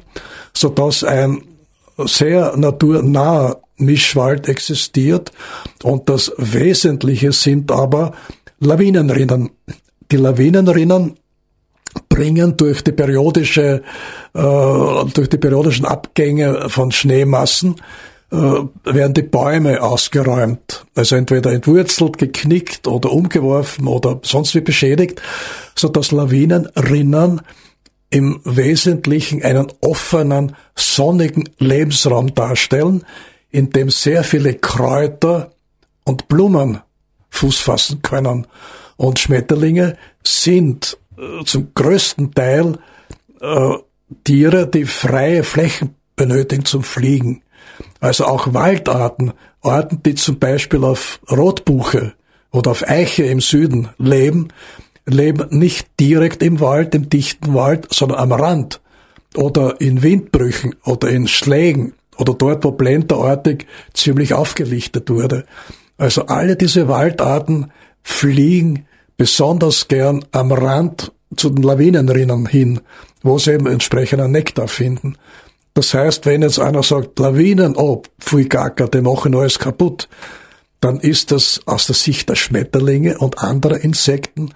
so 0.53 0.69
dass 0.69 1.03
ein 1.03 1.43
sehr 1.97 2.55
naturnaher 2.57 3.61
Mischwald 3.77 4.47
existiert 4.47 5.31
und 5.83 6.09
das 6.09 6.31
Wesentliche 6.37 7.31
sind 7.31 7.71
aber 7.71 8.13
Lawinenrinnen. 8.59 9.51
Die 10.11 10.17
Lawinenrinnen 10.17 11.17
bringen 12.09 12.57
durch 12.57 12.83
die 12.83 12.91
periodische, 12.91 13.81
äh, 14.33 14.41
durch 15.13 15.29
die 15.29 15.37
periodischen 15.37 15.85
Abgänge 15.85 16.69
von 16.69 16.91
Schneemassen 16.91 17.75
werden 18.31 19.13
die 19.13 19.23
Bäume 19.23 19.81
ausgeräumt, 19.81 20.85
also 20.95 21.15
entweder 21.15 21.51
entwurzelt, 21.51 22.17
geknickt 22.19 22.87
oder 22.87 23.11
umgeworfen 23.11 23.87
oder 23.87 24.19
sonst 24.23 24.53
wie 24.53 24.61
beschädigt, 24.61 25.21
so 25.75 25.89
dass 25.89 26.11
Lawinenrinnen 26.11 27.41
im 28.11 28.41
Wesentlichen 28.43 29.43
einen 29.43 29.71
offenen, 29.81 30.55
sonnigen 30.75 31.49
Lebensraum 31.57 32.33
darstellen, 32.33 33.03
in 33.51 33.71
dem 33.71 33.89
sehr 33.89 34.23
viele 34.23 34.53
Kräuter 34.55 35.51
und 36.03 36.27
Blumen 36.27 36.81
Fuß 37.29 37.59
fassen 37.59 38.01
können. 38.01 38.47
Und 38.97 39.19
Schmetterlinge 39.19 39.97
sind 40.23 40.97
äh, 41.17 41.43
zum 41.45 41.73
größten 41.73 42.33
Teil 42.33 42.77
äh, 43.41 43.73
Tiere, 44.23 44.67
die 44.67 44.85
freie 44.85 45.43
Flächen 45.43 45.95
benötigen 46.15 46.65
zum 46.65 46.83
Fliegen. 46.83 47.43
Also 47.99 48.25
auch 48.25 48.53
Waldarten, 48.53 49.33
Arten, 49.61 50.01
die 50.03 50.15
zum 50.15 50.39
Beispiel 50.39 50.83
auf 50.83 51.19
Rotbuche 51.29 52.13
oder 52.51 52.71
auf 52.71 52.87
Eiche 52.87 53.23
im 53.23 53.41
Süden 53.41 53.89
leben, 53.97 54.49
leben 55.05 55.47
nicht 55.49 55.87
direkt 55.99 56.43
im 56.43 56.59
Wald, 56.59 56.95
im 56.95 57.09
dichten 57.09 57.53
Wald, 57.53 57.87
sondern 57.91 58.19
am 58.19 58.31
Rand 58.31 58.81
oder 59.35 59.79
in 59.81 60.01
Windbrüchen 60.01 60.75
oder 60.85 61.09
in 61.09 61.27
Schlägen 61.27 61.93
oder 62.17 62.33
dort, 62.33 62.63
wo 62.63 62.71
blenderartig 62.71 63.65
ziemlich 63.93 64.33
aufgelichtet 64.33 65.09
wurde. 65.09 65.45
Also 65.97 66.25
alle 66.25 66.55
diese 66.55 66.87
Waldarten 66.87 67.71
fliegen 68.03 68.85
besonders 69.17 69.87
gern 69.87 70.25
am 70.31 70.51
Rand 70.51 71.11
zu 71.35 71.49
den 71.49 71.63
Lawinenrinnen 71.63 72.45
hin, 72.45 72.81
wo 73.21 73.37
sie 73.37 73.51
eben 73.51 73.67
entsprechenden 73.67 74.31
Nektar 74.31 74.67
finden. 74.67 75.17
Das 75.73 75.93
heißt, 75.93 76.25
wenn 76.25 76.41
jetzt 76.41 76.59
einer 76.59 76.83
sagt, 76.83 77.19
Lawinen, 77.19 77.75
oh, 77.75 78.03
pfui 78.19 78.45
Gacker, 78.45 78.87
die 78.87 79.01
machen 79.01 79.35
alles 79.35 79.59
kaputt, 79.59 80.09
dann 80.81 80.99
ist 80.99 81.31
das 81.31 81.61
aus 81.65 81.87
der 81.87 81.95
Sicht 81.95 82.29
der 82.29 82.35
Schmetterlinge 82.35 83.17
und 83.17 83.39
anderer 83.39 83.77
Insekten 83.77 84.51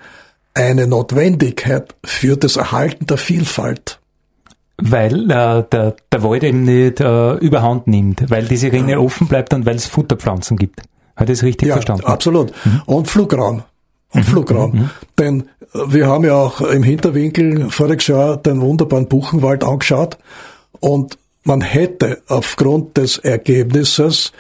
eine 0.54 0.88
Notwendigkeit 0.88 1.96
für 2.04 2.38
das 2.38 2.58
Erhalten 2.58 3.06
der 3.06 3.18
Vielfalt. 3.18 4.00
Weil 4.78 5.30
äh, 5.32 5.64
der, 5.72 5.96
der 6.12 6.24
Wald 6.24 6.44
eben 6.44 6.64
nicht 6.64 7.00
äh, 7.00 7.36
überhand 7.36 7.88
nimmt, 7.88 8.30
weil 8.30 8.46
diese 8.46 8.72
Rinne 8.72 8.94
ja. 8.94 8.98
offen 8.98 9.28
bleibt 9.28 9.54
und 9.54 9.66
weil 9.66 9.76
es 9.76 9.86
Futterpflanzen 9.86 10.58
gibt. 10.58 10.82
Hat 11.16 11.30
das 11.30 11.44
richtig 11.44 11.70
ja, 11.70 11.76
verstanden? 11.76 12.06
Absolut. 12.06 12.52
Mhm. 12.66 12.82
Und 12.86 13.08
Flugraum. 13.08 13.64
Und 14.10 14.28
mhm. 14.28 14.32
Flugraum. 14.32 14.72
Mhm. 14.72 14.90
Denn 15.20 15.42
äh, 15.74 15.80
wir 15.88 16.08
haben 16.08 16.26
ja 16.26 16.34
auch 16.34 16.62
im 16.62 16.84
Hinterwinkel 16.84 17.70
voriges 17.70 18.08
Jahr 18.08 18.38
den 18.38 18.62
wunderbaren 18.62 19.08
Buchenwald 19.08 19.64
angeschaut 19.64 20.18
und 20.84 21.18
man 21.46 21.62
hätte 21.62 22.22
aufgrund 22.28 22.98
des 22.98 23.18
Ergebnisses 23.18 24.34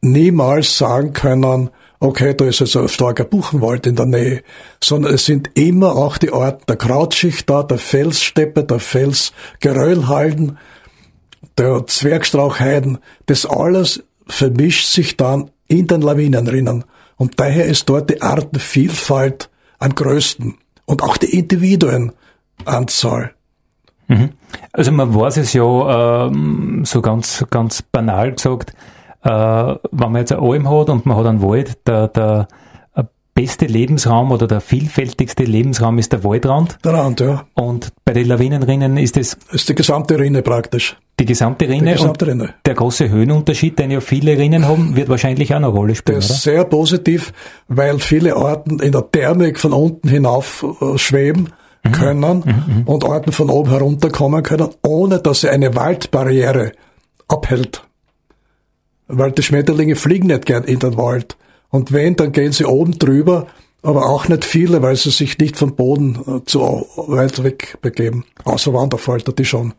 niemals 0.00 0.76
sagen 0.76 1.12
können, 1.12 1.70
okay, 2.00 2.34
da 2.34 2.46
ist 2.46 2.58
jetzt 2.58 2.76
ein 2.76 2.88
starker 2.88 3.22
Buchenwald 3.22 3.86
in 3.86 3.94
der 3.94 4.06
Nähe, 4.06 4.42
sondern 4.82 5.14
es 5.14 5.24
sind 5.24 5.50
immer 5.54 5.94
auch 5.94 6.18
die 6.18 6.32
Orte 6.32 6.64
der 6.66 6.74
Krautschicht 6.74 7.48
da, 7.48 7.62
der 7.62 7.78
Felssteppe, 7.78 8.64
der 8.64 8.80
Felsgeröllhalden, 8.80 10.58
der 11.56 11.86
Zwergstrauchheiden, 11.86 12.98
das 13.26 13.46
alles 13.46 14.02
vermischt 14.26 14.88
sich 14.88 15.16
dann 15.16 15.52
in 15.68 15.86
den 15.86 16.00
Lawinenrinnen. 16.00 16.82
Und 17.16 17.38
daher 17.38 17.66
ist 17.66 17.88
dort 17.88 18.10
die 18.10 18.20
Artenvielfalt 18.20 19.48
am 19.78 19.94
größten. 19.94 20.56
Und 20.86 21.02
auch 21.04 21.16
die 21.16 21.38
Individuenanzahl. 21.38 23.34
Mhm. 24.08 24.30
Also 24.72 24.92
man 24.92 25.14
weiß 25.14 25.36
es 25.38 25.52
ja 25.52 26.26
ähm, 26.26 26.82
so 26.84 27.00
ganz, 27.00 27.44
ganz 27.50 27.82
banal 27.82 28.32
gesagt, 28.32 28.72
äh, 29.22 29.30
wenn 29.30 30.12
man 30.12 30.16
jetzt 30.16 30.32
eine 30.32 30.42
Alm 30.42 30.68
hat 30.68 30.90
und 30.90 31.06
man 31.06 31.16
hat 31.16 31.26
einen 31.26 31.42
Wald, 31.42 31.86
der, 31.86 32.08
der 32.08 32.48
beste 33.38 33.66
Lebensraum 33.66 34.32
oder 34.32 34.48
der 34.48 34.60
vielfältigste 34.60 35.44
Lebensraum 35.44 35.98
ist 35.98 36.12
der 36.12 36.24
Waldrand. 36.24 36.76
Der 36.84 36.92
Rand, 36.92 37.20
ja. 37.20 37.44
Und 37.54 37.92
bei 38.04 38.12
den 38.12 38.26
Lawinenrinnen 38.26 38.96
ist 38.96 39.16
es... 39.16 39.38
Das 39.38 39.60
ist 39.60 39.68
die 39.68 39.76
gesamte 39.76 40.18
Rinne 40.18 40.42
praktisch. 40.42 40.96
Die 41.20 41.24
gesamte 41.24 41.68
Rinne. 41.68 41.92
Die 41.92 41.98
gesamte 41.98 42.26
Rinne. 42.26 42.54
der 42.66 42.74
große 42.74 43.08
Höhenunterschied, 43.08 43.78
den 43.78 43.92
ja 43.92 44.00
viele 44.00 44.36
Rinnen 44.36 44.66
haben, 44.66 44.96
wird 44.96 45.08
wahrscheinlich 45.08 45.52
auch 45.52 45.58
eine 45.58 45.68
Rolle 45.68 45.94
spielen, 45.94 46.18
Das 46.18 46.30
ist 46.30 46.42
sehr 46.42 46.64
positiv, 46.64 47.32
weil 47.68 48.00
viele 48.00 48.36
Orten 48.36 48.80
in 48.80 48.90
der 48.90 49.08
Thermik 49.08 49.60
von 49.60 49.72
unten 49.72 50.08
hinauf 50.08 50.66
äh, 50.80 50.98
schweben. 50.98 51.50
Können 51.92 52.38
mhm, 52.44 52.74
mhm. 52.74 52.82
und 52.84 53.04
Orten 53.04 53.32
von 53.32 53.50
oben 53.50 53.70
herunterkommen 53.70 54.42
können, 54.42 54.68
ohne 54.82 55.18
dass 55.20 55.42
sie 55.42 55.48
eine 55.48 55.74
Waldbarriere 55.74 56.72
abhält. 57.28 57.82
Weil 59.06 59.32
die 59.32 59.42
Schmetterlinge 59.42 59.96
fliegen 59.96 60.26
nicht 60.28 60.46
gern 60.46 60.64
in 60.64 60.78
den 60.78 60.96
Wald. 60.96 61.36
Und 61.70 61.92
wenn, 61.92 62.16
dann 62.16 62.32
gehen 62.32 62.52
sie 62.52 62.64
oben 62.64 62.98
drüber, 62.98 63.46
aber 63.82 64.08
auch 64.08 64.28
nicht 64.28 64.44
viele, 64.44 64.82
weil 64.82 64.96
sie 64.96 65.10
sich 65.10 65.38
nicht 65.38 65.56
vom 65.56 65.76
Boden 65.76 66.18
äh, 66.26 66.44
zu 66.44 66.86
weit 66.96 67.42
weg 67.42 67.78
begeben. 67.80 68.24
Außer 68.44 68.74
Wanderfalter, 68.74 69.32
die 69.32 69.44
schon. 69.44 69.74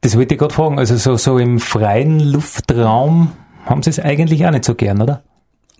Das 0.00 0.16
wollte 0.16 0.34
ich 0.34 0.38
gerade 0.38 0.54
fragen. 0.54 0.78
Also 0.78 0.96
so, 0.96 1.16
so 1.16 1.38
im 1.38 1.58
freien 1.58 2.20
Luftraum 2.20 3.32
haben 3.64 3.82
Sie 3.82 3.90
es 3.90 3.98
eigentlich 3.98 4.44
auch 4.46 4.50
nicht 4.50 4.64
so 4.64 4.74
gern, 4.74 5.00
oder? 5.00 5.22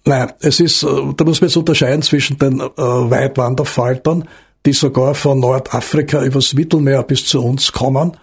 Nein, 0.05 0.33
es 0.41 0.61
ist, 0.61 0.83
äh, 0.83 0.87
da 1.17 1.25
muss 1.25 1.41
man 1.41 1.49
jetzt 1.49 1.57
unterscheiden 1.57 2.03
zwischen 2.03 2.39
den 2.39 2.61
äh, 2.61 2.71
Weitwanderfaltern, 2.77 4.29
die 4.67 4.73
sogar 4.73 5.15
von 5.15 5.41
Nordafrika 5.41 6.23
übers 6.23 6.55
Mittelmeer 6.55 7.03
bis 7.03 7.27
zu 7.27 7.43
uns 7.43 7.73
kommen. 7.73 8.17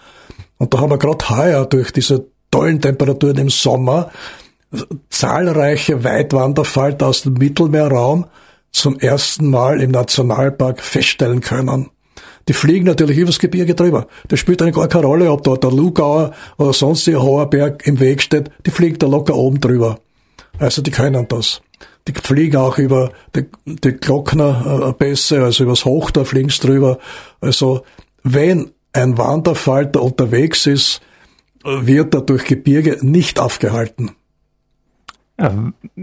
Und 0.58 0.74
da 0.74 0.80
haben 0.80 0.92
wir 0.92 0.98
gerade 0.98 1.30
heuer 1.30 1.66
durch 1.66 1.92
diese 1.92 2.26
tollen 2.52 2.82
Temperaturen 2.82 3.38
im 3.38 3.50
Sommer 3.50 4.12
zahlreiche 5.10 6.04
Weitwanderfalter 6.04 7.08
aus 7.08 7.24
dem 7.24 7.34
Mittelmeerraum 7.34 8.26
zum 8.72 9.00
ersten 9.00 9.50
Mal 9.50 9.82
im 9.82 9.92
Nationalpark 9.92 10.82
feststellen 10.82 11.42
können. 11.42 11.90
Die 12.48 12.54
fliegen 12.54 12.86
natürlich 12.86 13.18
übers 13.18 13.40
Gebirge 13.40 13.76
drüber. 13.76 14.08
Das 14.28 14.40
spielt 14.40 14.62
eigentlich 14.62 14.76
gar 14.76 14.88
keine 14.88 15.06
Rolle, 15.06 15.32
ob 15.32 15.44
dort 15.44 15.64
der 15.64 15.72
Lugauer 15.72 16.32
oder 16.58 16.74
sonst 16.74 17.08
ein 17.08 17.22
hoher 17.22 17.50
Berg 17.50 17.86
im 17.86 18.00
Weg 18.00 18.22
steht. 18.22 18.50
Die 18.66 18.72
fliegen 18.72 18.98
da 18.98 19.08
locker 19.08 19.36
oben 19.36 19.60
drüber. 19.60 20.00
Also 20.58 20.82
die 20.82 20.92
können 20.92 21.28
das. 21.28 21.62
Die 22.10 22.14
fliegen 22.20 22.58
auch 22.58 22.80
über 22.80 23.12
die, 23.36 23.46
die 23.66 23.92
Glocknerbässe, 23.92 25.44
also 25.44 25.64
übers 25.64 25.86
Hochtor 25.86 26.26
fliegen 26.26 26.50
sie 26.50 26.62
drüber. 26.62 26.98
Also 27.40 27.84
wenn 28.24 28.72
ein 28.94 29.20
Wanderfalter 29.20 30.02
unterwegs 30.02 30.66
ist, 30.66 31.02
wird 31.64 32.16
er 32.16 32.22
durch 32.22 32.46
Gebirge 32.46 32.98
nicht 33.02 33.40
aufgehalten. 33.40 34.12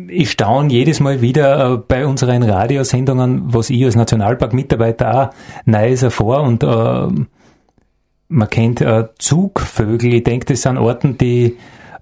Ich 0.08 0.30
staune 0.30 0.72
jedes 0.72 1.00
Mal 1.00 1.20
wieder 1.20 1.74
äh, 1.74 1.76
bei 1.76 2.06
unseren 2.06 2.42
Radiosendungen, 2.42 3.52
was 3.52 3.68
ich 3.68 3.84
als 3.84 3.96
Nationalparkmitarbeiter 3.96 5.30
auch 5.30 5.34
Neues 5.66 6.02
erfahre 6.02 6.42
und 6.42 6.62
äh, 6.62 7.24
man 8.28 8.48
kennt 8.48 8.80
äh, 8.80 9.08
Zugvögel. 9.18 10.14
Ich 10.14 10.24
denke, 10.24 10.46
das 10.46 10.62
sind 10.62 10.78
Orten, 10.78 11.18
die 11.18 11.56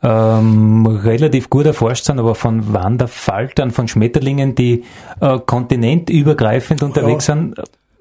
ähm, 0.05 0.87
relativ 0.87 1.49
gut 1.49 1.64
erforscht 1.64 2.05
sind, 2.05 2.19
aber 2.19 2.35
von 2.35 2.75
Wanderfaltern, 2.75 3.71
von 3.71 3.88
Schmetterlingen, 3.88 4.55
die 4.55 4.85
äh, 5.21 5.38
kontinentübergreifend 5.38 6.83
unterwegs 6.83 7.27
ja. 7.27 7.35
sind, 7.35 7.55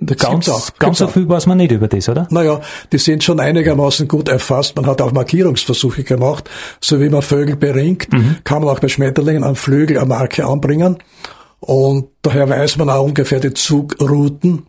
das 0.05 0.17
ganz, 0.17 0.49
auch, 0.49 0.69
ganz 0.79 0.97
so 0.97 1.07
viel 1.07 1.29
weiß 1.29 1.45
man 1.45 1.57
nicht 1.57 1.71
über 1.71 1.87
das, 1.87 2.09
oder? 2.09 2.27
Naja, 2.29 2.59
die 2.91 2.97
sind 2.97 3.23
schon 3.23 3.39
einigermaßen 3.39 4.07
gut 4.09 4.27
erfasst. 4.27 4.75
Man 4.75 4.85
hat 4.85 5.01
auch 5.01 5.13
Markierungsversuche 5.13 6.03
gemacht. 6.03 6.49
So 6.81 6.99
wie 6.99 7.07
man 7.09 7.21
Vögel 7.21 7.55
beringt, 7.55 8.11
mhm. 8.11 8.37
kann 8.43 8.63
man 8.63 8.75
auch 8.75 8.79
bei 8.79 8.89
Schmetterlingen 8.89 9.45
an 9.45 9.55
Flügel 9.55 9.97
eine 9.97 10.07
Marke 10.07 10.45
anbringen. 10.45 10.97
Und 11.61 12.09
daher 12.21 12.49
weiß 12.49 12.77
man 12.77 12.89
auch 12.89 13.05
ungefähr 13.05 13.39
die 13.39 13.53
Zugrouten. 13.53 14.67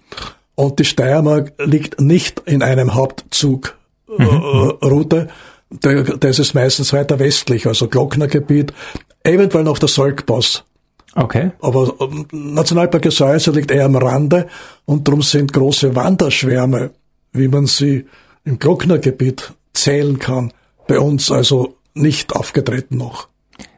Und 0.54 0.78
die 0.78 0.84
Steiermark 0.84 1.52
liegt 1.58 2.00
nicht 2.00 2.42
in 2.46 2.62
einem 2.62 2.94
Hauptzugroute. 2.94 3.72
Mhm. 4.18 5.28
Äh, 5.82 6.04
das 6.18 6.38
ist 6.38 6.54
meistens 6.54 6.92
weiter 6.92 7.18
westlich, 7.18 7.66
also 7.66 7.88
Glocknergebiet, 7.88 8.72
eventuell 9.22 9.64
noch 9.64 9.78
der 9.78 9.88
Solkpass. 9.88 10.64
Okay. 11.14 11.52
Aber 11.60 11.94
ähm, 12.00 12.26
Nationalpark 12.32 13.02
Gesäuse 13.02 13.52
liegt 13.52 13.70
eher 13.70 13.84
am 13.84 13.96
Rande 13.96 14.46
und 14.84 15.06
darum 15.06 15.22
sind 15.22 15.52
große 15.52 15.94
Wanderschwärme, 15.94 16.90
wie 17.32 17.48
man 17.48 17.66
sie 17.66 18.06
im 18.44 18.58
Glocknergebiet 18.58 19.52
zählen 19.72 20.18
kann, 20.18 20.52
bei 20.86 20.98
uns 20.98 21.30
also 21.30 21.76
nicht 21.94 22.34
aufgetreten 22.34 22.96
noch. 22.96 23.28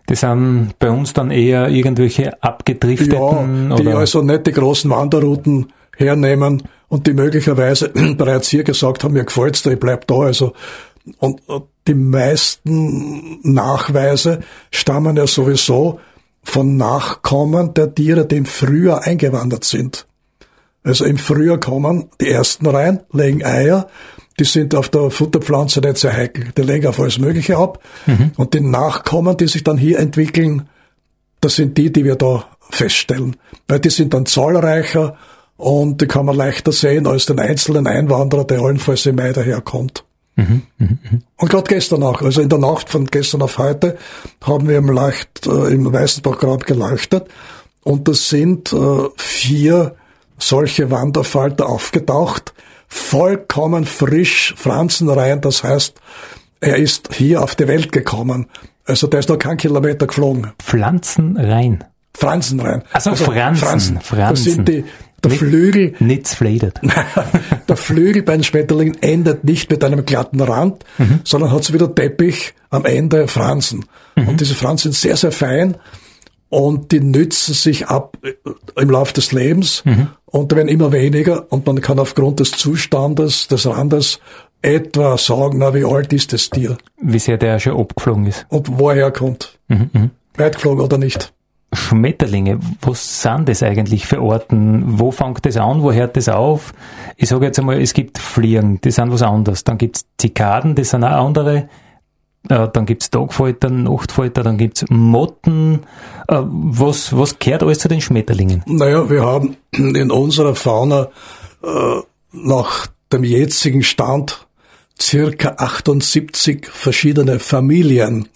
Die 0.08 0.14
sind 0.14 0.74
bei 0.78 0.90
uns 0.90 1.12
dann 1.12 1.30
eher 1.30 1.68
irgendwelche 1.68 2.42
abgedrifteten? 2.42 3.70
Ja, 3.70 3.76
die 3.76 3.86
oder? 3.88 3.98
also 3.98 4.22
nicht 4.22 4.46
die 4.46 4.52
großen 4.52 4.90
Wanderrouten 4.90 5.72
hernehmen 5.96 6.62
und 6.88 7.06
die 7.06 7.12
möglicherweise 7.12 7.88
bereits 8.16 8.48
hier 8.48 8.62
gesagt 8.62 9.02
haben, 9.02 9.14
mir 9.14 9.24
gefällt's 9.24 9.62
da, 9.62 9.70
ich 9.70 9.80
bleib 9.80 10.06
da. 10.06 10.20
Also 10.20 10.52
und 11.18 11.42
die 11.86 11.94
meisten 11.94 13.40
Nachweise 13.42 14.40
stammen 14.70 15.16
ja 15.16 15.26
sowieso 15.26 16.00
von 16.42 16.76
Nachkommen 16.76 17.74
der 17.74 17.94
Tiere, 17.94 18.26
die 18.26 18.36
im 18.36 18.46
Frühjahr 18.46 19.04
eingewandert 19.04 19.64
sind. 19.64 20.06
Also 20.82 21.04
im 21.04 21.18
Frühjahr 21.18 21.58
kommen 21.58 22.08
die 22.20 22.28
ersten 22.28 22.66
rein, 22.66 23.00
legen 23.12 23.44
Eier, 23.44 23.88
die 24.38 24.44
sind 24.44 24.74
auf 24.74 24.88
der 24.88 25.10
Futterpflanze 25.10 25.80
nicht 25.80 25.96
sehr 25.96 26.12
heikel, 26.12 26.52
die 26.56 26.62
legen 26.62 26.86
auf 26.86 27.00
alles 27.00 27.18
Mögliche 27.18 27.56
ab. 27.56 27.82
Mhm. 28.06 28.32
Und 28.36 28.54
die 28.54 28.60
Nachkommen, 28.60 29.36
die 29.36 29.48
sich 29.48 29.64
dann 29.64 29.78
hier 29.78 29.98
entwickeln, 29.98 30.68
das 31.40 31.56
sind 31.56 31.76
die, 31.78 31.92
die 31.92 32.04
wir 32.04 32.16
da 32.16 32.44
feststellen. 32.70 33.36
Weil 33.66 33.80
die 33.80 33.90
sind 33.90 34.14
dann 34.14 34.26
zahlreicher 34.26 35.16
und 35.56 36.00
die 36.00 36.06
kann 36.06 36.26
man 36.26 36.36
leichter 36.36 36.72
sehen 36.72 37.06
als 37.06 37.26
den 37.26 37.38
einzelnen 37.38 37.86
Einwanderer, 37.86 38.44
der 38.44 38.60
allenfalls 38.60 39.06
im 39.06 39.16
Mai 39.16 39.32
daherkommt. 39.32 40.05
Mhm, 40.36 40.62
mh, 40.78 40.88
mh. 40.88 41.18
Und 41.36 41.50
gerade 41.50 41.64
gestern 41.68 42.02
auch, 42.02 42.22
also 42.22 42.40
in 42.40 42.48
der 42.48 42.58
Nacht 42.58 42.88
von 42.88 43.06
gestern 43.06 43.42
auf 43.42 43.58
heute, 43.58 43.96
haben 44.42 44.68
wir 44.68 44.78
im, 44.78 44.90
Leicht, 44.90 45.46
äh, 45.46 45.72
im 45.72 45.90
Weißenbachgrab 45.92 46.66
geleuchtet 46.66 47.28
und 47.82 48.08
es 48.08 48.28
sind 48.28 48.72
äh, 48.72 49.08
vier 49.16 49.96
solche 50.38 50.90
Wanderfalter 50.90 51.68
aufgetaucht, 51.68 52.52
vollkommen 52.86 53.86
frisch 53.86 54.54
Pflanzenreihen, 54.56 55.40
das 55.40 55.64
heißt, 55.64 55.94
er 56.60 56.76
ist 56.76 57.14
hier 57.14 57.42
auf 57.42 57.54
die 57.54 57.68
Welt 57.68 57.92
gekommen. 57.92 58.46
Also 58.84 59.06
der 59.06 59.20
ist 59.20 59.28
noch 59.28 59.38
kein 59.38 59.56
Kilometer 59.56 60.06
geflogen. 60.06 60.52
Pflanzenreihen? 60.58 61.84
Pflanzenreihen. 62.14 62.82
Also, 62.92 63.10
also 63.10 63.24
Franzen. 63.24 63.66
Franzen. 63.66 64.00
Franzen. 64.00 64.44
Das 64.44 64.54
sind 64.54 64.68
die, 64.68 64.84
der 65.28 65.32
nicht, 65.32 65.38
Flügel. 65.38 65.94
Nicht 65.98 66.26
zfladet. 66.26 66.80
der 67.68 67.76
Flügel 67.76 68.22
bei 68.22 68.34
den 68.34 68.44
Schmetterlingen 68.44 69.00
endet 69.02 69.44
nicht 69.44 69.70
mit 69.70 69.82
einem 69.84 70.04
glatten 70.04 70.40
Rand, 70.40 70.84
mhm. 70.98 71.20
sondern 71.24 71.52
hat 71.52 71.64
so 71.64 71.74
wieder 71.74 71.94
Teppich 71.94 72.54
am 72.70 72.84
Ende 72.84 73.28
Fransen. 73.28 73.84
Mhm. 74.14 74.28
Und 74.28 74.40
diese 74.40 74.54
Fransen 74.54 74.92
sind 74.92 74.94
sehr, 74.94 75.16
sehr 75.16 75.32
fein 75.32 75.76
und 76.48 76.92
die 76.92 77.00
nützen 77.00 77.54
sich 77.54 77.88
ab 77.88 78.16
äh, 78.22 78.34
im 78.80 78.90
Laufe 78.90 79.14
des 79.14 79.32
Lebens 79.32 79.82
mhm. 79.84 80.08
und 80.26 80.54
werden 80.54 80.68
immer 80.68 80.92
weniger 80.92 81.50
und 81.50 81.66
man 81.66 81.80
kann 81.80 81.98
aufgrund 81.98 82.40
des 82.40 82.52
Zustandes 82.52 83.48
des 83.48 83.66
Randes 83.66 84.20
etwa 84.62 85.18
sagen, 85.18 85.58
na, 85.58 85.74
wie 85.74 85.84
alt 85.84 86.12
ist 86.12 86.32
das 86.32 86.50
Tier? 86.50 86.78
Wie 87.00 87.18
sehr 87.18 87.36
der 87.36 87.58
schon 87.58 87.78
abgeflogen 87.78 88.26
ist. 88.26 88.46
Und 88.48 88.78
woher 88.78 89.10
kommt. 89.10 89.58
Mhm, 89.68 89.90
mh. 89.92 90.10
Weit 90.36 90.54
geflogen 90.56 90.84
oder 90.84 90.98
nicht. 90.98 91.32
Schmetterlinge, 91.76 92.58
was 92.80 93.22
sind 93.22 93.48
das 93.48 93.62
eigentlich 93.62 94.06
für 94.06 94.22
Orten? 94.22 94.98
Wo 94.98 95.10
fängt 95.10 95.44
das 95.46 95.56
an? 95.56 95.82
Wo 95.82 95.92
hört 95.92 96.16
das 96.16 96.28
auf? 96.28 96.72
Ich 97.16 97.28
sage 97.28 97.46
jetzt 97.46 97.58
einmal, 97.58 97.80
es 97.80 97.94
gibt 97.94 98.18
Fliegen, 98.18 98.80
die 98.80 98.90
sind 98.90 99.12
was 99.12 99.22
anderes. 99.22 99.64
Dann 99.64 99.78
gibt's 99.78 100.06
Zikaden, 100.18 100.74
die 100.74 100.84
sind 100.84 101.04
auch 101.04 101.26
andere. 101.26 101.68
Äh, 102.48 102.68
dann 102.72 102.86
gibt's 102.86 103.10
Tagfalter, 103.10 103.70
Nachtfalter, 103.70 104.42
dann 104.42 104.58
gibt's 104.58 104.84
Motten. 104.88 105.80
Äh, 106.28 106.40
was, 106.42 107.16
was 107.16 107.38
gehört 107.38 107.62
alles 107.62 107.78
zu 107.78 107.88
den 107.88 108.00
Schmetterlingen? 108.00 108.62
Naja, 108.66 109.08
wir 109.10 109.22
haben 109.22 109.56
in 109.72 110.10
unserer 110.10 110.54
Fauna 110.54 111.08
äh, 111.62 112.00
nach 112.32 112.86
dem 113.12 113.24
jetzigen 113.24 113.82
Stand 113.82 114.46
circa 115.00 115.54
78 115.58 116.66
verschiedene 116.66 117.38
Familien. 117.38 118.28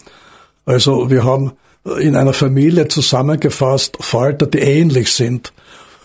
Also 0.66 1.10
wir 1.10 1.24
haben 1.24 1.52
in 1.98 2.16
einer 2.16 2.32
Familie 2.32 2.88
zusammengefasst 2.88 3.96
Falter, 4.00 4.46
die 4.46 4.58
ähnlich 4.58 5.12
sind. 5.12 5.52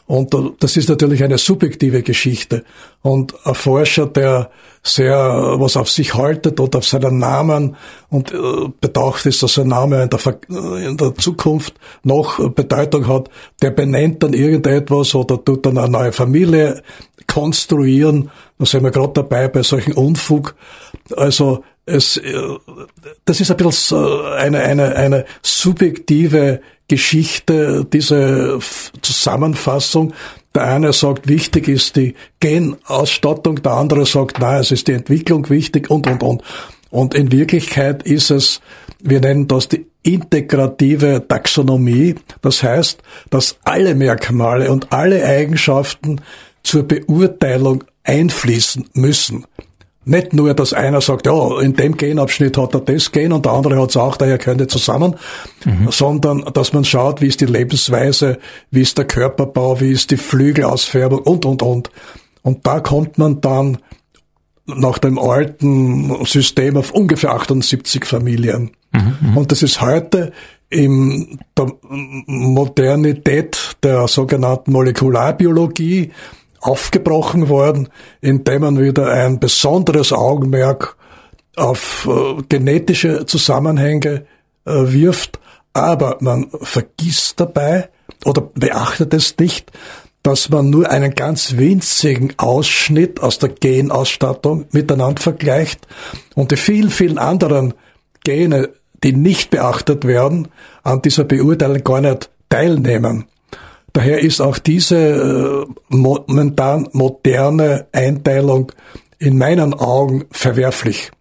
Und 0.08 0.36
das 0.60 0.78
ist 0.78 0.88
natürlich 0.88 1.24
eine 1.24 1.40
subjektive 1.40 2.04
Geschichte. 2.04 2.64
Und 3.02 3.34
ein 3.44 3.56
Forscher, 3.56 4.06
der 4.06 4.52
sehr 4.84 5.18
was 5.58 5.78
auf 5.78 5.90
sich 5.90 6.14
haltet 6.14 6.60
und 6.60 6.76
auf 6.76 6.86
seinen 6.86 7.18
Namen 7.18 7.76
und 8.10 8.32
äh, 8.32 8.38
bedacht 8.80 9.26
ist, 9.26 9.42
dass 9.42 9.56
sein 9.56 9.68
Name 9.68 10.04
in 10.04 10.10
der, 10.10 10.88
in 10.88 10.98
der 10.98 11.16
Zukunft 11.16 11.74
noch 12.04 12.38
Bedeutung 12.52 13.08
hat, 13.08 13.32
der 13.64 13.72
benennt 13.72 14.22
dann 14.22 14.34
irgendetwas 14.34 15.16
oder 15.16 15.44
tut 15.44 15.66
dann 15.66 15.80
eine 15.80 15.90
neue 15.90 16.12
Familie 16.12 16.84
konstruieren. 17.26 18.30
Da 18.60 18.66
sind 18.68 18.84
wir 18.84 18.92
gerade 18.92 19.14
dabei 19.14 19.48
bei 19.48 19.64
solchen 19.64 19.94
Unfug. 19.94 20.56
Also 21.18 21.64
es, 21.86 22.18
äh, 22.18 22.34
das 23.26 23.42
ist 23.42 23.52
ein 23.52 23.58
bisschen 23.58 24.26
eine, 24.38 24.60
eine, 24.60 24.96
eine 24.96 25.26
subjektive 25.42 26.62
Geschichte, 26.88 27.86
diese 27.92 28.60
Zusammenfassung. 29.02 30.14
Der 30.54 30.64
eine 30.66 30.94
sagt, 30.94 31.28
wichtig 31.28 31.68
ist 31.68 31.96
die 31.96 32.16
Genausstattung, 32.40 33.62
der 33.62 33.74
andere 33.74 34.06
sagt, 34.06 34.40
nein, 34.40 34.62
es 34.62 34.72
ist 34.72 34.88
die 34.88 34.94
Entwicklung 34.94 35.50
wichtig 35.50 35.90
und, 35.90 36.08
und, 36.08 36.24
und. 36.24 36.44
Und 36.92 37.14
in 37.14 37.32
Wirklichkeit 37.32 38.04
ist 38.04 38.32
es, 38.32 38.62
wir 39.02 39.20
nennen 39.20 39.48
das 39.48 39.68
die 39.68 39.86
integrative 40.04 41.26
Taxonomie. 41.28 42.16
Das 42.42 42.64
heißt, 42.64 43.02
dass 43.30 43.58
alle 43.64 43.96
Merkmale 43.96 44.72
und 44.72 44.94
alle 44.94 45.26
Eigenschaften 45.26 46.22
zur 46.64 46.84
Beurteilung 46.84 47.84
einfließen 48.04 48.90
müssen. 48.94 49.46
Nicht 50.08 50.34
nur, 50.34 50.54
dass 50.54 50.72
einer 50.72 51.02
sagt, 51.02 51.26
ja, 51.26 51.60
in 51.60 51.74
dem 51.74 51.98
Genabschnitt 51.98 52.58
hat 52.58 52.76
er 52.76 52.82
das 52.82 53.12
Gen 53.12 53.34
und 53.34 53.46
der 53.46 53.54
andere 53.54 53.82
hat 53.82 53.90
es 53.90 53.98
auch, 53.98 54.18
daher 54.18 54.38
könnte 54.38 54.68
zusammen, 54.68 55.16
mhm. 55.66 55.88
sondern 55.90 56.46
dass 56.54 56.74
man 56.74 56.86
schaut, 56.86 57.22
wie 57.22 57.28
ist 57.28 57.42
die 57.42 57.48
Lebensweise, 57.48 58.38
wie 58.70 58.82
ist 58.82 59.00
der 59.00 59.06
Körperbau, 59.06 59.80
wie 59.80 59.92
ist 59.92 60.12
die 60.12 60.18
Flügelausfärbung 60.18 61.20
und, 61.20 61.46
und, 61.46 61.64
und. 61.64 61.92
Und 62.44 62.68
da 62.68 62.80
kommt 62.80 63.18
man 63.18 63.42
dann 63.42 63.80
nach 64.68 65.00
dem 65.00 65.18
alten 65.18 66.26
System 66.26 66.78
auf 66.78 66.92
ungefähr 66.92 67.32
78 67.32 68.06
Familien. 68.06 68.72
Mhm, 68.92 69.18
mhm. 69.22 69.38
Und 69.38 69.52
das 69.52 69.64
ist 69.64 69.82
heute 69.82 70.32
in 70.70 71.40
der 71.58 71.72
Modernität 71.82 73.78
der 73.84 74.08
sogenannten 74.08 74.72
Molekularbiologie 74.72 76.12
aufgebrochen 76.66 77.48
worden, 77.48 77.90
indem 78.22 78.62
man 78.62 78.80
wieder 78.80 79.08
ein 79.12 79.40
besonderes 79.40 80.12
Augenmerk 80.12 80.96
auf 81.56 82.10
äh, 82.10 82.42
genetische 82.50 83.26
Zusammenhänge 83.26 84.26
äh, 84.66 84.72
wirft, 84.74 85.40
aber 85.74 86.18
man 86.22 86.50
vergisst 86.62 87.40
dabei 87.40 87.90
oder 88.26 88.42
beachtet 88.42 89.14
es 89.14 89.38
nicht, 89.38 89.72
dass 90.24 90.50
man 90.50 90.72
nur 90.72 90.90
einen 90.90 91.14
ganz 91.14 91.58
winzigen 91.58 92.34
Ausschnitt 92.38 93.22
aus 93.22 93.38
der 93.38 93.50
Genausstattung 93.50 94.66
miteinander 94.72 95.22
vergleicht 95.22 95.88
und 96.34 96.50
die 96.52 96.58
vielen, 96.58 96.90
vielen 96.90 97.20
anderen 97.20 97.76
Gene, 98.24 98.70
die 99.04 99.14
nicht 99.14 99.52
beachtet 99.52 100.06
werden, 100.06 100.48
an 100.82 101.04
dieser 101.04 101.26
Beurteilung 101.26 101.84
gar 101.84 102.02
nicht 102.02 102.32
teilnehmen. 102.50 103.26
Daher 103.96 104.20
ist 104.20 104.42
auch 104.42 104.58
diese 104.58 104.98
äh, 104.98 105.74
momentan 105.88 106.90
moderne 106.92 107.88
Einteilung 107.94 108.74
in 109.20 109.38
meinen 109.38 109.74
Augen 109.74 110.26
verwerflich. 110.32 111.12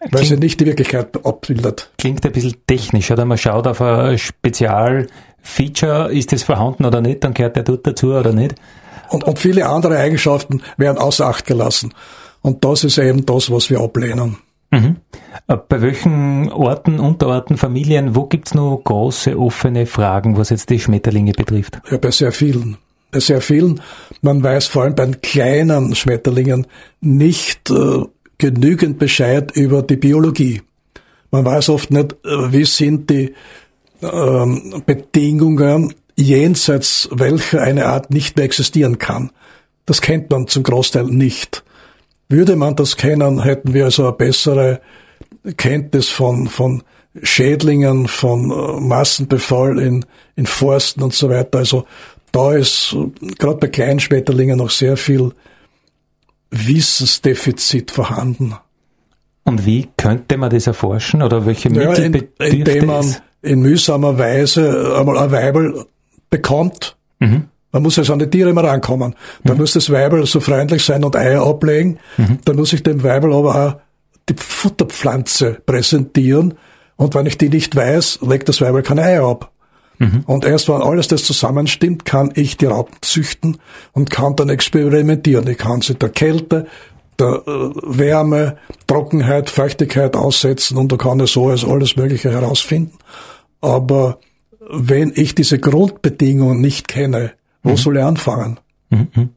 weil 0.00 0.08
klingt, 0.10 0.26
sie 0.26 0.36
nicht 0.36 0.58
die 0.58 0.66
Wirklichkeit 0.66 1.24
abbildet. 1.24 1.92
Klingt 1.96 2.26
ein 2.26 2.32
bisschen 2.32 2.56
technisch, 2.66 3.12
oder? 3.12 3.24
Man 3.24 3.38
schaut 3.38 3.68
auf 3.68 3.80
ein 3.80 4.18
Spezialfeature, 4.18 6.12
ist 6.12 6.32
das 6.32 6.42
vorhanden 6.42 6.86
oder 6.86 7.00
nicht, 7.00 7.22
dann 7.22 7.34
gehört 7.34 7.54
der 7.54 7.62
dort 7.62 7.86
dazu 7.86 8.08
oder 8.08 8.32
nicht. 8.32 8.56
Und, 9.10 9.22
und 9.22 9.38
viele 9.38 9.68
andere 9.68 9.96
Eigenschaften 9.96 10.60
werden 10.76 10.98
außer 10.98 11.24
Acht 11.24 11.46
gelassen. 11.46 11.94
Und 12.42 12.64
das 12.64 12.82
ist 12.82 12.98
eben 12.98 13.26
das, 13.26 13.48
was 13.48 13.70
wir 13.70 13.78
ablehnen. 13.78 14.38
Mhm. 14.70 14.96
Äh, 15.46 15.56
bei 15.68 15.80
welchen 15.80 16.50
Orten, 16.52 17.00
Unterorten, 17.00 17.56
Familien, 17.56 18.14
wo 18.14 18.24
gibt's 18.24 18.54
noch 18.54 18.80
große 18.84 19.38
offene 19.38 19.86
Fragen, 19.86 20.36
was 20.36 20.50
jetzt 20.50 20.70
die 20.70 20.80
Schmetterlinge 20.80 21.32
betrifft? 21.32 21.80
Ja, 21.90 21.98
bei 21.98 22.10
sehr 22.10 22.32
vielen. 22.32 22.76
Bei 23.10 23.20
sehr 23.20 23.40
vielen. 23.40 23.80
Man 24.20 24.42
weiß 24.42 24.66
vor 24.66 24.82
allem 24.82 24.94
bei 24.94 25.06
den 25.06 25.20
kleinen 25.22 25.94
Schmetterlingen 25.94 26.66
nicht 27.00 27.70
äh, 27.70 28.04
genügend 28.36 28.98
Bescheid 28.98 29.50
über 29.52 29.82
die 29.82 29.96
Biologie. 29.96 30.62
Man 31.30 31.44
weiß 31.44 31.70
oft 31.70 31.90
nicht, 31.90 32.12
äh, 32.24 32.52
wie 32.52 32.64
sind 32.64 33.08
die 33.10 33.34
ähm, 34.02 34.82
Bedingungen 34.84 35.94
jenseits 36.16 37.08
welcher 37.12 37.62
eine 37.62 37.86
Art 37.86 38.10
nicht 38.10 38.36
mehr 38.36 38.44
existieren 38.44 38.98
kann. 38.98 39.30
Das 39.86 40.00
kennt 40.02 40.30
man 40.30 40.46
zum 40.48 40.64
Großteil 40.64 41.04
nicht. 41.04 41.62
Würde 42.28 42.56
man 42.56 42.76
das 42.76 42.96
kennen, 42.96 43.42
hätten 43.42 43.72
wir 43.74 43.86
also 43.86 44.04
eine 44.04 44.12
bessere 44.12 44.80
Kenntnis 45.56 46.08
von, 46.08 46.46
von 46.48 46.82
Schädlingen, 47.22 48.06
von 48.06 48.50
äh, 48.50 48.80
Massenbefall 48.80 49.78
in, 49.78 50.04
in 50.36 50.46
Forsten 50.46 51.02
und 51.02 51.14
so 51.14 51.30
weiter. 51.30 51.58
Also 51.58 51.86
da 52.32 52.52
ist 52.54 52.94
gerade 53.38 53.58
bei 53.58 53.68
kleinen 53.68 54.00
Schmetterlingen 54.00 54.58
noch 54.58 54.70
sehr 54.70 54.96
viel 54.96 55.32
Wissensdefizit 56.50 57.90
vorhanden. 57.90 58.54
Und 59.44 59.64
wie 59.64 59.88
könnte 59.96 60.36
man 60.36 60.50
das 60.50 60.66
erforschen 60.66 61.22
oder 61.22 61.46
welche 61.46 61.70
Mittel 61.70 61.84
ja, 61.84 61.94
in, 61.94 62.28
Indem 62.38 62.86
man 62.86 63.00
es? 63.00 63.22
in 63.40 63.60
mühsamer 63.60 64.18
Weise 64.18 64.94
einmal 64.98 65.16
ein 65.16 65.30
Weibel 65.30 65.86
bekommt. 66.28 66.96
Mhm. 67.18 67.44
Man 67.72 67.82
muss 67.82 67.98
also 67.98 68.12
an 68.12 68.18
die 68.18 68.30
Tiere 68.30 68.50
immer 68.50 68.64
rankommen. 68.64 69.14
Dann 69.44 69.56
mhm. 69.56 69.62
muss 69.62 69.74
das 69.74 69.90
Weibel 69.90 70.24
so 70.26 70.40
freundlich 70.40 70.82
sein 70.82 71.04
und 71.04 71.16
Eier 71.16 71.46
ablegen. 71.46 71.98
Mhm. 72.16 72.38
Dann 72.44 72.56
muss 72.56 72.72
ich 72.72 72.82
dem 72.82 73.02
Weibel 73.02 73.32
aber 73.32 73.54
auch 73.54 73.80
die 74.28 74.34
Futterpflanze 74.36 75.58
präsentieren. 75.66 76.54
Und 76.96 77.14
wenn 77.14 77.26
ich 77.26 77.38
die 77.38 77.48
nicht 77.48 77.76
weiß, 77.76 78.20
legt 78.22 78.48
das 78.48 78.60
Weibel 78.60 78.82
keine 78.82 79.02
Eier 79.02 79.24
ab. 79.24 79.52
Mhm. 79.98 80.22
Und 80.26 80.44
erst 80.44 80.68
wenn 80.68 80.82
alles 80.82 81.08
das 81.08 81.24
zusammenstimmt, 81.24 82.04
kann 82.04 82.32
ich 82.34 82.56
die 82.56 82.66
Raupen 82.66 82.96
züchten 83.02 83.58
und 83.92 84.10
kann 84.10 84.36
dann 84.36 84.48
experimentieren. 84.48 85.46
Ich 85.48 85.58
kann 85.58 85.80
sie 85.80 85.94
der 85.94 86.10
Kälte, 86.10 86.66
der 87.18 87.42
äh, 87.46 87.70
Wärme, 87.82 88.56
Trockenheit, 88.86 89.50
Feuchtigkeit 89.50 90.16
aussetzen 90.16 90.76
und 90.76 90.92
da 90.92 90.96
kann 90.96 91.20
ich 91.20 91.32
so 91.32 91.48
also 91.48 91.70
alles 91.70 91.96
Mögliche 91.96 92.30
herausfinden. 92.30 92.96
Aber 93.60 94.20
wenn 94.70 95.12
ich 95.14 95.34
diese 95.34 95.58
Grundbedingungen 95.58 96.60
nicht 96.60 96.86
kenne, 96.88 97.32
wo 97.62 97.70
mhm. 97.70 97.76
soll 97.76 97.96
ich 97.96 98.02
anfangen? 98.02 98.60
Mhm. 98.90 99.30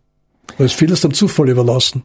Da 0.58 0.64
ist 0.64 0.76
vieles 0.76 1.02
dem 1.02 1.14
Zufall 1.14 1.50
überlassen. 1.50 2.04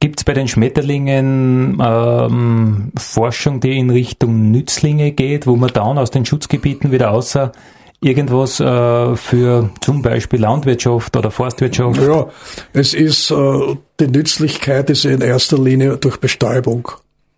Gibt 0.00 0.20
es 0.20 0.24
bei 0.24 0.32
den 0.32 0.48
Schmetterlingen 0.48 1.78
ähm, 1.80 2.92
Forschung, 2.96 3.60
die 3.60 3.78
in 3.78 3.90
Richtung 3.90 4.50
Nützlinge 4.50 5.12
geht, 5.12 5.46
wo 5.46 5.56
man 5.56 5.70
dann 5.72 5.98
aus 5.98 6.10
den 6.10 6.24
Schutzgebieten 6.24 6.90
wieder 6.90 7.10
außer 7.10 7.52
irgendwas 8.00 8.60
äh, 8.60 9.16
für 9.16 9.70
zum 9.80 10.02
Beispiel 10.02 10.40
Landwirtschaft 10.40 11.16
oder 11.16 11.30
Forstwirtschaft? 11.30 12.00
Ja, 12.00 12.28
es 12.72 12.94
ist, 12.94 13.30
äh, 13.30 13.76
die 14.00 14.06
Nützlichkeit 14.06 14.88
ist 14.90 15.04
in 15.04 15.20
erster 15.20 15.58
Linie 15.58 15.96
durch 15.98 16.18
Bestäubung 16.18 16.88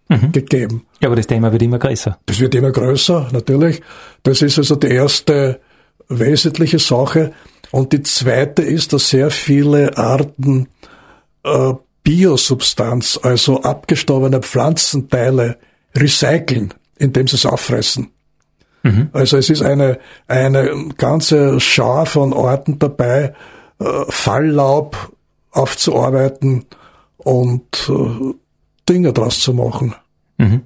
mhm. 0.08 0.32
gegeben. 0.32 0.86
Ja, 1.00 1.08
aber 1.08 1.16
das 1.16 1.26
Thema 1.26 1.50
wird 1.52 1.62
immer 1.62 1.78
größer. 1.78 2.18
Das 2.26 2.40
wird 2.40 2.54
immer 2.54 2.70
größer, 2.70 3.28
natürlich. 3.32 3.80
Das 4.22 4.42
ist 4.42 4.58
also 4.58 4.76
die 4.76 4.88
erste 4.88 5.60
wesentliche 6.08 6.78
Sache. 6.78 7.32
Und 7.70 7.92
die 7.92 8.02
zweite 8.02 8.62
ist, 8.62 8.92
dass 8.92 9.08
sehr 9.10 9.30
viele 9.30 9.96
Arten 9.96 10.68
äh, 11.44 11.74
Biosubstanz, 12.02 13.18
also 13.22 13.62
abgestorbene 13.62 14.40
Pflanzenteile, 14.40 15.58
recyceln, 15.94 16.74
indem 16.96 17.28
sie 17.28 17.36
es 17.36 17.46
auffressen. 17.46 18.10
Mhm. 18.82 19.10
Also 19.12 19.36
es 19.36 19.50
ist 19.50 19.62
eine, 19.62 19.98
eine 20.26 20.88
ganze 20.96 21.60
Schar 21.60 22.06
von 22.06 22.32
Orten 22.32 22.78
dabei, 22.78 23.34
äh, 23.78 23.84
Falllaub 24.08 25.12
aufzuarbeiten 25.50 26.64
und 27.18 27.90
äh, 27.90 28.34
Dinge 28.88 29.12
draus 29.12 29.40
zu 29.40 29.52
machen. 29.52 29.94
Mhm. 30.38 30.62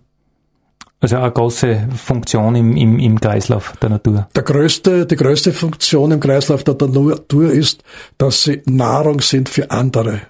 Also 1.04 1.16
eine 1.18 1.32
große 1.32 1.88
Funktion 2.02 2.54
im, 2.56 2.78
im, 2.78 2.98
im 2.98 3.20
Kreislauf 3.20 3.74
der 3.82 3.90
Natur. 3.90 4.26
Der 4.34 4.42
größte, 4.42 5.04
die 5.04 5.16
größte 5.16 5.52
Funktion 5.52 6.12
im 6.12 6.18
Kreislauf 6.18 6.64
der 6.64 6.76
Natur 6.76 7.50
ist, 7.50 7.82
dass 8.16 8.44
sie 8.44 8.62
Nahrung 8.64 9.20
sind 9.20 9.50
für 9.50 9.70
andere. 9.70 10.22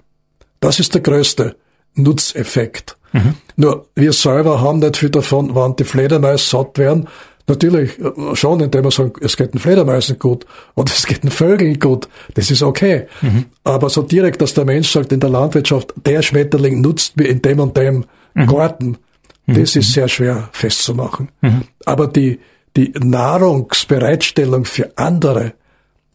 Das 0.59 0.81
ist 0.81 0.93
der 0.93 1.01
größte 1.01 1.55
Nutzeffekt. 1.95 2.97
Mhm. 3.13 3.35
Nur 3.55 3.87
wir 3.95 4.13
selber 4.13 4.63
haben 4.63 4.81
nicht 4.81 4.97
viel 4.97 5.11
davon, 5.11 5.55
wann 5.55 5.77
die 5.77 5.85
Fledermäuse 5.85 6.45
satt 6.45 6.77
werden. 6.77 7.07
Natürlich 7.47 7.97
äh, 8.01 8.35
schon, 8.35 8.59
indem 8.59 8.83
wir 8.83 8.91
sagen, 8.91 9.13
es 9.21 9.37
geht 9.37 9.55
den 9.55 9.61
Fledermäusen 9.61 10.19
gut 10.19 10.45
und 10.75 10.91
es 10.93 11.07
geht 11.07 11.23
den 11.23 11.31
Vögeln 11.31 11.79
gut. 11.79 12.09
Das 12.35 12.51
ist 12.51 12.65
okay. 12.65 13.07
Mhm. 13.23 13.45
Aber 13.63 13.91
so 13.91 14.03
direkt, 14.03 14.43
dass 14.43 14.55
der 14.55 14.65
Mensch 14.65 14.91
sagt 14.91 15.13
in 15.13 15.21
der 15.21 15.31
Landwirtschaft, 15.31 15.95
der 16.05 16.23
Schmetterling 16.23 16.81
nutzt 16.81 17.17
mir 17.17 17.29
in 17.29 17.43
dem 17.43 17.61
und 17.61 17.77
dem 17.77 18.07
mhm. 18.35 18.49
Garten, 18.49 18.99
mhm. 19.47 19.55
das 19.55 19.77
ist 19.77 19.93
sehr 19.93 20.09
schwer 20.09 20.49
festzumachen. 20.53 21.31
Mhm. 21.41 21.63
Aber 21.85 22.07
die, 22.09 22.41
die 22.77 22.93
Nahrungsbereitstellung 22.99 24.65
für 24.65 24.97
andere, 24.97 25.55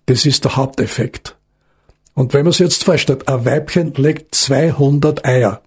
das 0.05 0.25
ist 0.25 0.43
der 0.45 0.55
Haupteffekt. 0.55 1.35
Und 2.13 2.33
wenn 2.33 2.43
man 2.43 2.51
sich 2.51 2.61
jetzt 2.61 2.83
vorstellt, 2.83 3.27
ein 3.27 3.45
Weibchen 3.45 3.93
legt 3.93 4.35
200 4.35 5.25
Eier. 5.25 5.61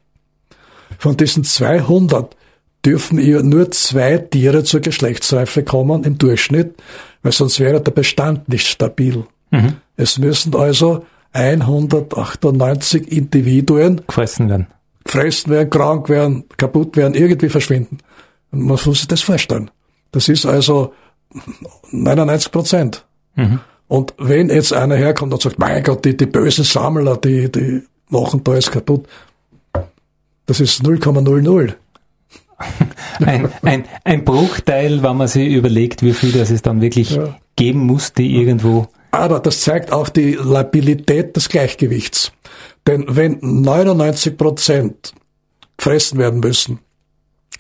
Von 0.99 1.17
diesen 1.17 1.45
200 1.45 2.37
dürfen 2.85 3.19
ihr 3.19 3.43
nur 3.43 3.71
zwei 3.71 4.19
Tiere 4.19 4.65
zur 4.65 4.81
Geschlechtsreife 4.81 5.63
kommen 5.63 6.05
im 6.05 6.19
Durchschnitt, 6.19 6.75
weil 7.23 7.33
sonst 7.33 7.61
wäre 7.61 7.81
der 7.81 7.93
Bestand 7.93 8.49
nicht 8.49 8.67
stabil. 8.67 9.25
Mhm. 9.51 9.77
Es 9.97 10.19
müssen 10.19 10.55
also 10.57 11.05
198 11.33 13.11
Individuen 13.11 14.03
gefressen 14.07 14.49
werden. 14.49 14.67
Gefressen 15.05 15.53
werden, 15.53 15.71
krank 15.71 16.09
werden, 16.09 16.45
kaputt 16.57 16.97
werden, 16.97 17.15
irgendwie 17.15 17.49
verschwinden. 17.49 17.99
Und 18.51 18.61
man 18.61 18.79
muss 18.85 18.99
sich 18.99 19.09
das 19.09 19.23
vorstellen. 19.23 19.71
Das 20.13 20.29
ist 20.29 20.47
also 20.47 20.93
99 21.91 22.53
Prozent. 22.53 23.05
Mhm. 23.35 23.61
Und 23.89 24.15
wenn 24.19 24.49
jetzt 24.49 24.73
einer 24.73 24.97
herkommt 24.97 25.33
und 25.33 25.43
sagt, 25.43 25.59
mein 25.59 25.83
Gott, 25.83 26.05
die, 26.05 26.17
die 26.17 26.27
bösen 26.27 26.65
Sammler, 26.65 27.17
die, 27.17 27.51
die 27.51 27.83
machen 28.09 28.43
da 28.45 28.53
alles 28.53 28.71
kaputt, 28.71 29.07
das 30.47 30.61
ist 30.61 30.83
0,00. 30.83 31.75
ein, 33.27 33.49
ein, 33.63 33.85
ein 34.05 34.25
Bruchteil, 34.25 35.03
wenn 35.03 35.17
man 35.17 35.29
sich 35.29 35.53
überlegt, 35.53 36.03
wie 36.03 36.13
viel 36.13 36.33
das 36.33 36.51
es 36.51 36.63
dann 36.63 36.81
wirklich 36.81 37.11
ja. 37.11 37.37
geben 37.57 37.81
muss, 37.81 38.13
die 38.13 38.37
irgendwo. 38.37 38.89
Aber 39.11 39.41
das 39.41 39.61
zeigt 39.61 39.93
auch 39.93 40.09
die 40.09 40.35
Labilität 40.35 41.37
des 41.37 41.49
Gleichgewichts. 41.49 42.33
Denn 42.87 43.05
wenn 43.09 43.39
99 43.41 44.37
Prozent 44.37 45.13
gefressen 45.77 46.19
werden 46.19 46.41
müssen 46.41 46.81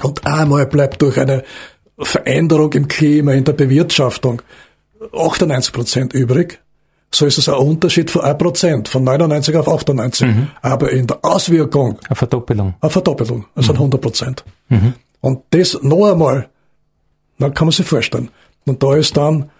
und 0.02 0.26
einmal 0.26 0.66
bleibt 0.66 1.02
durch 1.02 1.18
eine 1.18 1.44
Veränderung 1.98 2.72
im 2.72 2.88
Klima, 2.88 3.32
in 3.32 3.44
der 3.44 3.52
Bewirtschaftung 3.52 4.42
98 5.12 5.72
Prozent 5.72 6.14
übrig, 6.14 6.60
so 7.14 7.26
ist 7.26 7.38
es 7.38 7.48
ein 7.48 7.56
Unterschied 7.56 8.10
von 8.10 8.22
1 8.22 8.38
Prozent, 8.38 8.88
von 8.88 9.04
99 9.04 9.54
auf 9.56 9.68
98. 9.68 10.26
Mhm. 10.26 10.48
Aber 10.62 10.90
in 10.90 11.06
der 11.06 11.18
Auswirkung. 11.22 11.98
Eine 12.08 12.16
Verdoppelung. 12.16 12.74
Eine 12.80 12.90
Verdoppelung, 12.90 13.44
also 13.54 13.72
mhm. 13.72 13.78
100 13.78 14.00
Prozent. 14.00 14.44
Mhm. 14.68 14.94
Und 15.20 15.42
das 15.50 15.78
noch 15.82 16.10
einmal, 16.10 16.48
dann 17.38 17.52
kann 17.52 17.66
man 17.66 17.72
sich 17.72 17.86
vorstellen. 17.86 18.30
Und 18.64 18.82
da 18.82 18.96
ist 18.96 19.16
dann 19.16 19.50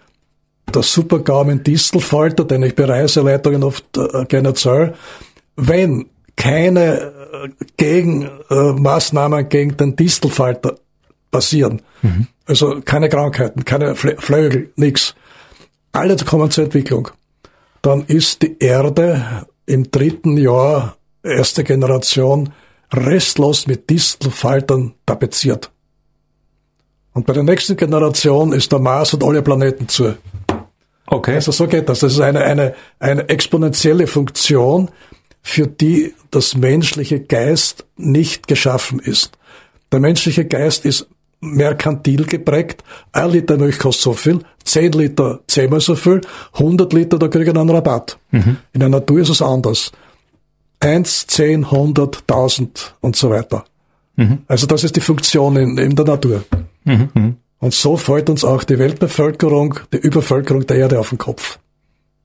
der 0.75 0.83
Supergaumen 0.83 1.63
Distelfalter, 1.63 2.45
den 2.45 2.63
ich 2.63 2.75
bei 2.75 2.85
Reiseleitungen 2.85 3.63
oft 3.63 3.85
äh, 3.99 4.25
gerne 4.25 4.49
erzähle, 4.49 4.95
wenn 5.57 6.07
keine 6.37 6.95
äh, 6.95 7.49
Gegenmaßnahmen 7.77 9.41
äh, 9.41 9.49
gegen 9.49 9.77
den 9.77 9.97
Distelfalter 9.97 10.77
passieren, 11.31 11.83
mhm. 12.03 12.27
also 12.47 12.81
keine 12.85 13.09
Krankheiten, 13.09 13.65
keine 13.65 13.95
Flögel, 13.95 14.71
nichts, 14.77 15.15
alle 15.93 16.17
kommen 16.17 16.51
zur 16.51 16.65
Entwicklung, 16.65 17.09
dann 17.83 18.05
ist 18.07 18.43
die 18.43 18.59
Erde 18.59 19.47
im 19.67 19.91
dritten 19.91 20.37
Jahr, 20.37 20.97
erste 21.23 21.65
Generation, 21.65 22.53
restlos 22.93 23.67
mit 23.67 23.89
Distelfaltern 23.91 24.95
tapeziert. 25.07 25.71
Und 27.15 27.27
bei 27.27 27.33
der 27.33 27.43
nächsten 27.43 27.77
Generation 27.77 28.53
ist 28.53 28.73
der 28.73 28.79
Mars 28.79 29.13
und 29.15 29.23
alle 29.25 29.43
Planeten 29.43 29.89
zu. 29.89 30.15
Okay. 31.07 31.35
Also 31.35 31.53
so 31.53 31.67
geht 31.67 31.89
das. 31.89 32.01
Das 32.01 32.13
ist 32.13 32.21
eine, 32.21 32.41
eine, 32.41 32.75
eine 32.99 33.29
exponentielle 33.29 34.07
Funktion, 34.07 34.91
für 35.43 35.67
die 35.67 36.15
das 36.31 36.57
menschliche 36.57 37.21
Geist 37.21 37.85
nicht 37.97 38.47
geschaffen 38.47 39.01
ist. 39.01 39.33
Der 39.91 40.01
menschliche 40.01 40.47
Geist 40.47 40.85
ist 40.85 41.09
merkantil 41.41 42.25
geprägt. 42.25 42.85
Ein 43.11 43.31
Liter 43.31 43.59
Milch 43.59 43.79
kostet 43.79 44.05
so 44.05 44.13
viel, 44.13 44.41
zehn 44.65 44.93
Liter 44.93 45.41
zehnmal 45.49 45.81
so 45.81 45.97
viel, 45.97 46.21
100 46.55 46.93
Liter, 46.93 47.19
da 47.19 47.29
kriege 47.29 47.51
ich 47.51 47.57
einen 47.57 47.69
Rabatt. 47.69 48.17
Mhm. 48.31 48.59
In 48.73 48.81
der 48.81 48.89
Natur 48.89 49.19
ist 49.19 49.29
es 49.29 49.43
anders. 49.43 49.91
Eins, 50.79 51.27
zehn, 51.27 51.71
hundert, 51.71 52.27
tausend 52.27 52.95
und 53.01 53.17
so 53.17 53.31
weiter. 53.31 53.65
Mhm. 54.17 54.39
Also 54.47 54.67
das 54.67 54.85
ist 54.85 54.97
die 54.97 55.01
Funktion 55.01 55.57
in, 55.57 55.77
in 55.79 55.97
der 55.97 56.05
Natur. 56.05 56.45
Mhm. 56.85 57.09
mhm. 57.13 57.37
Und 57.59 57.75
so 57.75 57.97
fällt 57.97 58.29
uns 58.29 58.43
auch 58.43 58.65
die 58.65 58.81
Weltbevölkerung, 58.81 59.79
die 59.93 59.99
Übervölkerung 59.99 60.67
der 60.67 60.79
Erde 60.79 60.99
auf 60.99 61.11
den 61.11 61.19
Kopf. 61.19 61.61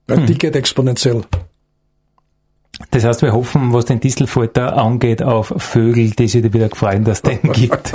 Weil 0.08 0.26
die 0.26 0.32
mhm. 0.32 0.38
geht 0.38 0.56
exponentiell. 0.56 1.22
Das 2.90 3.04
heißt, 3.04 3.22
wir 3.22 3.32
hoffen, 3.32 3.72
was 3.72 3.86
den 3.86 4.00
Distelfalter 4.00 4.76
angeht, 4.76 5.22
auf 5.22 5.52
Vögel, 5.56 6.10
die 6.10 6.28
sich 6.28 6.52
wieder 6.52 6.68
freuen, 6.70 7.04
dass 7.04 7.18
es 7.18 7.22
den 7.22 7.52
gibt. 7.52 7.92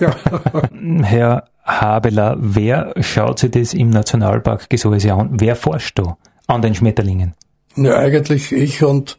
Herr 1.02 1.44
Habeler, 1.62 2.36
wer 2.38 2.94
schaut 3.00 3.38
sich 3.38 3.52
das 3.52 3.74
im 3.74 3.90
Nationalpark 3.90 4.68
Gesäuse 4.68 5.14
an? 5.14 5.30
Wer 5.32 5.56
forscht 5.56 5.98
da 5.98 6.16
an 6.46 6.62
den 6.62 6.74
Schmetterlingen? 6.74 7.34
Ja, 7.76 7.96
eigentlich 7.96 8.52
ich 8.52 8.82
und 8.82 9.16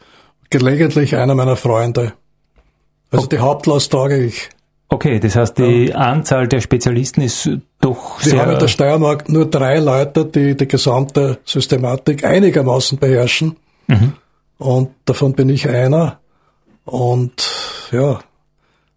gelegentlich 0.50 1.16
einer 1.16 1.36
meiner 1.36 1.56
Freunde. 1.56 2.14
Also 3.12 3.26
okay. 3.26 3.38
die 3.38 3.42
Hauptlast 3.42 3.92
trage 3.92 4.24
ich. 4.24 4.50
Okay, 4.90 5.20
das 5.20 5.36
heißt, 5.36 5.58
die 5.58 5.88
ja. 5.88 5.96
Anzahl 5.96 6.48
der 6.48 6.62
Spezialisten 6.62 7.22
ist 7.22 7.50
doch 7.82 8.20
Wir 8.20 8.32
sehr... 8.32 8.42
haben 8.42 8.52
in 8.52 8.60
der 8.60 8.68
Steiermark 8.68 9.30
nur 9.30 9.50
drei 9.50 9.80
Leute, 9.80 10.26
die 10.26 10.56
die 10.56 10.68
gesamte 10.68 11.40
Systematik 11.44 12.24
einigermaßen 12.24 13.00
beherrschen. 13.00 13.56
Mhm. 13.88 14.14
Und 14.58 14.92
davon 15.06 15.34
bin 15.34 15.50
ich 15.50 15.68
einer. 15.68 16.20
Und 16.86 17.52
ja, 17.92 18.20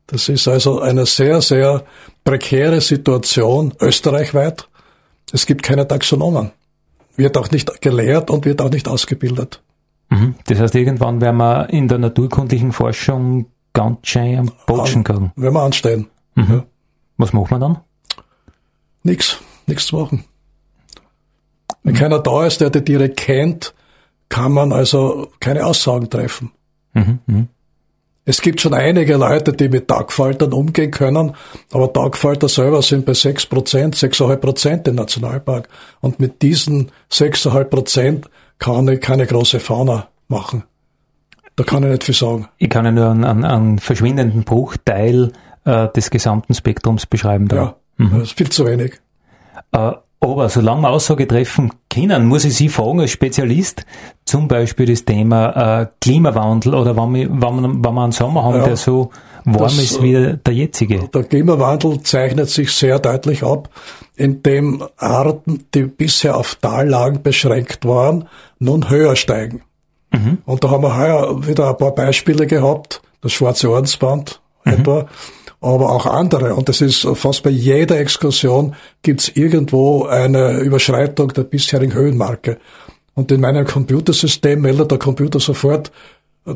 das 0.06 0.28
ist 0.28 0.48
also 0.48 0.80
eine 0.80 1.06
sehr, 1.06 1.40
sehr 1.40 1.84
prekäre 2.24 2.80
Situation 2.80 3.74
österreichweit. 3.80 4.68
Es 5.32 5.46
gibt 5.46 5.62
keine 5.62 5.86
Taxonomen. 5.86 6.52
Wird 7.16 7.36
auch 7.36 7.50
nicht 7.50 7.80
gelehrt 7.80 8.30
und 8.30 8.44
wird 8.44 8.62
auch 8.62 8.70
nicht 8.70 8.88
ausgebildet. 8.88 9.62
Mhm. 10.10 10.34
Das 10.46 10.60
heißt, 10.60 10.74
irgendwann 10.74 11.20
werden 11.20 11.36
wir 11.36 11.68
in 11.70 11.88
der 11.88 11.98
naturkundlichen 11.98 12.72
Forschung 12.72 13.46
ganz 13.72 13.98
schön 14.06 14.38
am 14.38 14.52
Botschen 14.66 15.04
kriegen. 15.04 15.32
Wenn 15.36 15.52
wir 15.52 15.62
anstehen. 15.62 16.08
Mhm. 16.34 16.46
Ja. 16.50 16.64
Was 17.16 17.32
macht 17.32 17.50
man 17.50 17.60
dann? 17.60 17.78
Nix. 19.02 19.38
Nichts 19.66 19.86
zu 19.86 19.96
machen. 19.96 20.24
Wenn 21.82 21.94
mhm. 21.94 21.98
keiner 21.98 22.18
da 22.20 22.46
ist, 22.46 22.60
der 22.60 22.70
die 22.70 22.82
direkt 22.82 23.18
kennt, 23.18 23.74
kann 24.28 24.52
man 24.52 24.72
also 24.72 25.28
keine 25.40 25.64
Aussagen 25.64 26.10
treffen. 26.10 26.52
Mhm, 26.94 27.18
mh. 27.26 27.46
Es 28.24 28.42
gibt 28.42 28.60
schon 28.60 28.74
einige 28.74 29.16
Leute, 29.16 29.54
die 29.54 29.70
mit 29.70 29.88
Tagfaltern 29.88 30.52
umgehen 30.52 30.90
können, 30.90 31.34
aber 31.72 31.90
Tagfalter 31.90 32.46
selber 32.46 32.82
sind 32.82 33.06
bei 33.06 33.14
6 33.14 33.46
Prozent, 33.46 33.96
6,5 33.96 34.36
Prozent 34.36 34.88
im 34.88 34.96
Nationalpark. 34.96 35.70
Und 36.00 36.20
mit 36.20 36.42
diesen 36.42 36.90
6,5 37.10 37.64
Prozent 37.64 38.30
kann 38.58 38.86
ich 38.88 39.00
keine 39.00 39.26
große 39.26 39.60
Fauna 39.60 40.08
machen. 40.28 40.64
Da 41.56 41.64
kann 41.64 41.82
ich 41.84 41.88
nicht 41.88 42.04
viel 42.04 42.14
sagen. 42.14 42.48
Ich 42.58 42.68
kann 42.68 42.84
ja 42.84 42.92
nur 42.92 43.10
einen, 43.10 43.24
einen, 43.24 43.44
einen 43.46 43.78
verschwindenden 43.78 44.44
Bruchteil 44.44 45.32
äh, 45.64 45.88
des 45.88 46.10
gesamten 46.10 46.52
Spektrums 46.52 47.06
beschreiben. 47.06 47.48
Da. 47.48 47.56
Ja, 47.56 47.76
mhm. 47.96 48.10
das 48.10 48.22
ist 48.24 48.36
viel 48.36 48.50
zu 48.50 48.66
wenig. 48.66 49.00
Äh, 49.72 49.92
aber 50.20 50.48
solange 50.48 50.82
wir 50.82 50.90
Aussage 50.90 51.28
treffen 51.28 51.72
können, 51.92 52.26
muss 52.26 52.44
ich 52.44 52.54
Sie 52.54 52.68
fragen 52.68 53.00
als 53.00 53.10
Spezialist, 53.10 53.86
zum 54.24 54.48
Beispiel 54.48 54.86
das 54.86 55.04
Thema 55.04 55.82
äh, 55.82 55.86
Klimawandel 56.00 56.74
oder 56.74 56.96
wenn 56.96 57.14
wir, 57.14 57.30
wenn, 57.30 57.82
wir, 57.82 58.02
einen 58.02 58.12
Sommer 58.12 58.42
haben, 58.42 58.56
ja, 58.56 58.64
der 58.64 58.76
so 58.76 59.10
warm 59.44 59.62
das, 59.62 59.78
ist 59.78 60.02
wie 60.02 60.36
der 60.44 60.54
jetzige. 60.54 61.08
Der 61.08 61.22
Klimawandel 61.22 62.02
zeichnet 62.02 62.50
sich 62.50 62.72
sehr 62.72 62.98
deutlich 62.98 63.44
ab, 63.44 63.70
indem 64.16 64.82
Arten, 64.96 65.66
die 65.74 65.84
bisher 65.84 66.36
auf 66.36 66.56
Tallagen 66.56 67.22
beschränkt 67.22 67.84
waren, 67.84 68.28
nun 68.58 68.90
höher 68.90 69.14
steigen. 69.14 69.62
Mhm. 70.12 70.38
Und 70.44 70.64
da 70.64 70.70
haben 70.70 70.82
wir 70.82 70.96
heuer 70.96 71.46
wieder 71.46 71.70
ein 71.70 71.76
paar 71.76 71.94
Beispiele 71.94 72.46
gehabt, 72.46 73.02
das 73.20 73.32
Schwarze 73.32 73.70
Ordensband 73.70 74.40
mhm. 74.64 74.72
etwa, 74.72 75.06
aber 75.60 75.90
auch 75.90 76.06
andere. 76.06 76.54
Und 76.54 76.68
das 76.68 76.80
ist 76.80 77.06
fast 77.14 77.42
bei 77.42 77.50
jeder 77.50 77.98
Exkursion 77.98 78.74
gibt's 79.02 79.28
irgendwo 79.28 80.04
eine 80.04 80.58
Überschreitung 80.58 81.32
der 81.32 81.42
bisherigen 81.42 81.94
Höhenmarke. 81.94 82.58
Und 83.14 83.32
in 83.32 83.40
meinem 83.40 83.66
Computersystem 83.66 84.60
meldet 84.60 84.92
der 84.92 84.98
Computer 84.98 85.40
sofort 85.40 85.90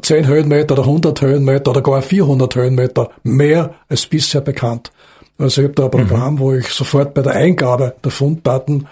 10 0.00 0.26
Höhenmeter 0.26 0.74
oder 0.74 0.84
100 0.84 1.20
Höhenmeter 1.20 1.72
oder 1.72 1.82
gar 1.82 2.00
400 2.00 2.54
Höhenmeter 2.54 3.10
mehr 3.24 3.74
als 3.88 4.06
bisher 4.06 4.40
bekannt. 4.40 4.92
Also 5.38 5.62
ich 5.62 5.68
habe 5.68 5.74
da 5.74 5.84
ein 5.84 5.90
Programm, 5.90 6.34
mhm. 6.34 6.38
wo 6.38 6.52
ich 6.52 6.68
sofort 6.68 7.14
bei 7.14 7.22
der 7.22 7.32
Eingabe 7.32 7.96
der 8.04 8.12
Funddaten 8.12 8.86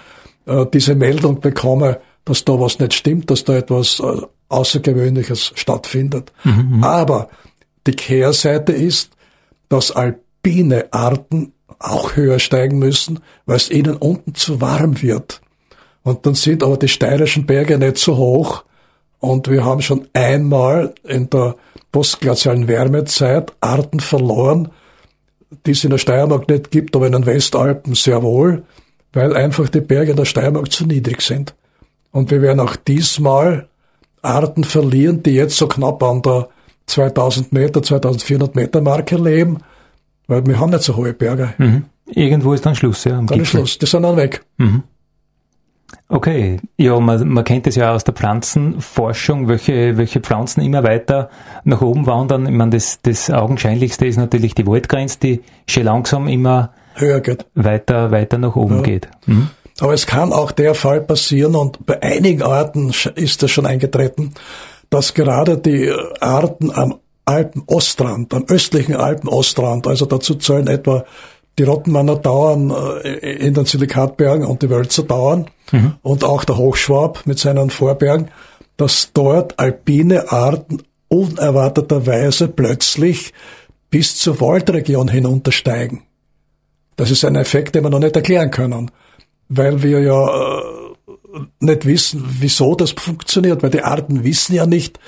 äh, 0.47 0.67
diese 0.73 0.95
Meldung 0.95 1.41
bekomme, 1.41 2.01
dass 2.25 2.45
da 2.45 2.59
was 2.59 2.79
nicht 2.81 2.95
stimmt, 2.95 3.31
dass 3.31 3.45
da 3.45 3.55
etwas 3.55 4.01
äh, 4.01 4.27
Außergewöhnliches 4.49 5.53
stattfindet. 5.55 6.33
Mhm. 6.45 6.77
mhm. 6.77 6.85
Aber 6.85 7.29
die 7.87 7.93
Kehrseite 7.93 8.73
ist, 8.73 9.13
dass 9.71 9.93
alpine 9.93 10.93
Arten 10.93 11.55
auch 11.79 12.15
höher 12.15 12.39
steigen 12.39 12.79
müssen, 12.79 13.21
weil 13.47 13.57
es 13.57 13.71
ihnen 13.71 13.97
unten 13.97 14.35
zu 14.35 14.61
warm 14.61 15.01
wird. 15.01 15.41
Und 16.03 16.27
dann 16.27 16.35
sind 16.35 16.63
aber 16.63 16.77
die 16.77 16.89
steirischen 16.89 17.47
Berge 17.47 17.79
nicht 17.79 17.97
so 17.97 18.19
hoch. 18.19 18.65
Und 19.19 19.49
wir 19.49 19.65
haben 19.65 19.81
schon 19.81 20.09
einmal 20.13 20.95
in 21.07 21.31
der 21.31 21.57
postglazialen 21.93 22.69
Wärmezeit 22.69 23.53
Arten 23.61 24.01
verloren, 24.01 24.69
die 25.67 25.73
es 25.73 25.85
in 25.85 25.91
der 25.91 25.99
Steiermark 25.99 26.49
nicht 26.49 26.71
gibt, 26.71 26.95
aber 26.97 27.07
in 27.07 27.13
den 27.13 27.27
Westalpen 27.27 27.95
sehr 27.95 28.23
wohl, 28.23 28.65
weil 29.13 29.37
einfach 29.37 29.69
die 29.69 29.81
Berge 29.81 30.13
in 30.13 30.17
der 30.17 30.25
Steiermark 30.25 30.71
zu 30.71 30.87
niedrig 30.87 31.23
sind. 31.23 31.55
Und 32.13 32.31
wir 32.31 32.43
werden 32.43 32.61
auch 32.61 32.77
diesmal 32.77 33.69
Arten 34.23 34.65
verlieren, 34.65 35.23
die 35.23 35.33
jetzt 35.33 35.57
so 35.57 35.67
knapp 35.67 36.03
an 36.03 36.23
der 36.23 36.49
2000 36.91 37.53
Meter, 37.53 37.83
2400 37.83 38.55
Meter 38.55 38.81
Marke 38.81 39.17
leben, 39.17 39.59
weil 40.27 40.45
wir 40.47 40.59
haben 40.59 40.71
nicht 40.71 40.83
so 40.83 40.97
hohe 40.97 41.13
Berge. 41.13 41.55
Mhm. 41.59 41.85
Irgendwo 42.07 42.53
ist 42.53 42.67
dann 42.67 42.75
Schluss, 42.75 43.05
ja. 43.05 43.19
Am 43.19 43.27
dann 43.27 43.39
Gipfel. 43.39 43.61
ist 43.61 43.71
Schluss, 43.71 43.79
die 43.79 43.87
sind 43.87 44.03
dann 44.03 44.17
weg. 44.17 44.45
Mhm. 44.59 44.83
Okay, 46.09 46.59
ja, 46.77 46.99
man, 46.99 47.29
man 47.29 47.45
kennt 47.45 47.69
es 47.69 47.77
ja 47.77 47.95
aus 47.95 48.03
der 48.03 48.15
Pflanzenforschung, 48.15 49.47
welche, 49.47 49.97
welche 49.97 50.21
Pflanzen 50.21 50.61
immer 50.61 50.83
weiter 50.83 51.31
nach 51.63 51.81
oben 51.83 52.07
wandern. 52.07 52.47
Ich 52.47 52.53
meine, 52.53 52.73
das, 52.73 53.01
das 53.03 53.31
Augenscheinlichste 53.31 54.07
ist 54.07 54.17
natürlich 54.17 54.55
die 54.55 54.67
Waldgrenze, 54.67 55.19
die 55.21 55.41
schon 55.69 55.85
langsam 55.85 56.27
immer 56.27 56.73
höher 56.95 57.21
geht. 57.21 57.47
Weiter, 57.55 58.11
weiter 58.11 58.39
nach 58.39 58.57
oben 58.57 58.79
ja. 58.79 58.83
geht. 58.83 59.09
Mhm. 59.27 59.51
Aber 59.81 59.95
es 59.95 60.07
kann 60.07 60.33
auch 60.33 60.51
der 60.51 60.75
Fall 60.75 61.01
passieren 61.01 61.55
und 61.55 61.87
bei 61.87 62.03
einigen 62.03 62.43
Arten 62.43 62.93
ist 63.15 63.43
das 63.43 63.51
schon 63.51 63.67
eingetreten, 63.67 64.35
dass 64.91 65.15
gerade 65.15 65.57
die 65.57 65.93
Arten 66.21 66.71
am 66.71 66.97
Alpenostrand, 67.25 68.35
am 68.35 68.45
östlichen 68.49 68.97
Alpenostrand, 68.97 69.87
also 69.87 70.05
dazu 70.05 70.35
zählen 70.35 70.67
etwa 70.67 71.05
die 71.59 71.65
Rottenmanner 71.65 72.17
dauern 72.17 72.71
äh, 73.05 73.37
in 73.37 73.55
den 73.55 73.67
Silikatbergen 73.67 74.45
und 74.47 74.63
die 74.63 74.71
Wölzer 74.71 75.05
dauern 75.05 75.47
mhm. 75.71 75.95
und 76.03 76.25
auch 76.25 76.45
der 76.45 76.57
Hochschwab 76.57 77.27
mit 77.27 77.39
seinen 77.39 77.71
Vorbergen, 77.71 78.31
dass 78.77 79.13
dort 79.13 79.59
alpine 79.59 80.33
Arten 80.33 80.83
unerwarteterweise 81.09 82.49
plötzlich 82.49 83.33
bis 83.91 84.17
zur 84.17 84.41
Waldregion 84.41 85.09
hinuntersteigen. 85.09 86.03
Das 86.97 87.11
ist 87.11 87.25
ein 87.25 87.37
Effekt, 87.37 87.75
den 87.75 87.85
wir 87.85 87.91
noch 87.91 87.99
nicht 87.99 88.17
erklären 88.17 88.51
können, 88.51 88.91
weil 89.49 89.83
wir 89.83 90.01
ja 90.01 90.59
äh, 90.59 90.80
nicht 91.61 91.87
wissen, 91.87 92.25
wieso 92.41 92.75
das 92.75 92.93
funktioniert, 92.93 93.63
weil 93.63 93.71
die 93.71 93.83
Arten 93.83 94.25
wissen 94.25 94.55
ja 94.55 94.67
nicht, 94.67 94.99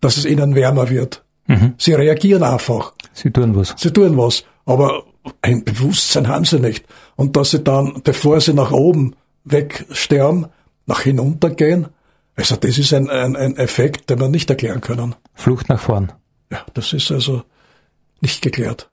dass 0.00 0.16
es 0.16 0.24
ihnen 0.24 0.54
wärmer 0.54 0.90
wird. 0.90 1.24
Mhm. 1.46 1.74
Sie 1.78 1.92
reagieren 1.94 2.42
einfach. 2.42 2.94
Sie 3.12 3.30
tun 3.30 3.56
was. 3.56 3.74
Sie 3.76 3.90
tun 3.90 4.16
was. 4.16 4.44
Aber 4.64 5.04
ein 5.40 5.64
Bewusstsein 5.64 6.28
haben 6.28 6.44
sie 6.44 6.60
nicht. 6.60 6.84
Und 7.16 7.36
dass 7.36 7.50
sie 7.50 7.60
dann, 7.60 8.02
bevor 8.04 8.40
sie 8.40 8.54
nach 8.54 8.72
oben 8.72 9.16
wegsterben, 9.44 10.46
nach 10.86 11.00
hinuntergehen, 11.00 11.88
also 12.36 12.56
das 12.56 12.78
ist 12.78 12.92
ein, 12.92 13.10
ein, 13.10 13.36
ein 13.36 13.56
Effekt, 13.56 14.10
den 14.10 14.20
wir 14.20 14.28
nicht 14.28 14.48
erklären 14.50 14.80
können. 14.80 15.14
Flucht 15.34 15.68
nach 15.68 15.80
vorn. 15.80 16.12
Ja, 16.50 16.64
das 16.74 16.92
ist 16.92 17.10
also 17.10 17.42
nicht 18.20 18.42
geklärt. 18.42 18.90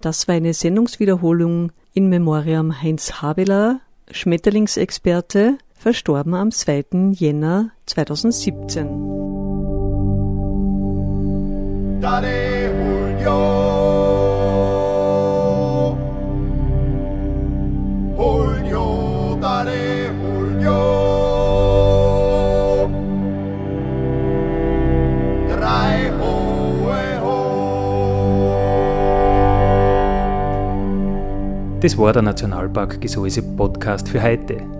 Das 0.00 0.28
war 0.28 0.34
eine 0.34 0.54
Sendungswiederholung 0.54 1.72
in 1.92 2.08
Memoriam 2.08 2.82
Heinz 2.82 3.20
Habeler, 3.20 3.80
Schmetterlingsexperte, 4.10 5.58
verstorben 5.80 6.34
am 6.34 6.50
2. 6.50 7.12
Jänner 7.12 7.70
2017. 7.86 8.86
Daddy, 12.00 12.50
Das 31.80 31.96
war 31.96 32.12
der 32.12 32.20
Nationalpark 32.20 33.00
Gesäuse 33.00 33.42
Podcast 33.42 34.06
für 34.06 34.22
heute. 34.22 34.79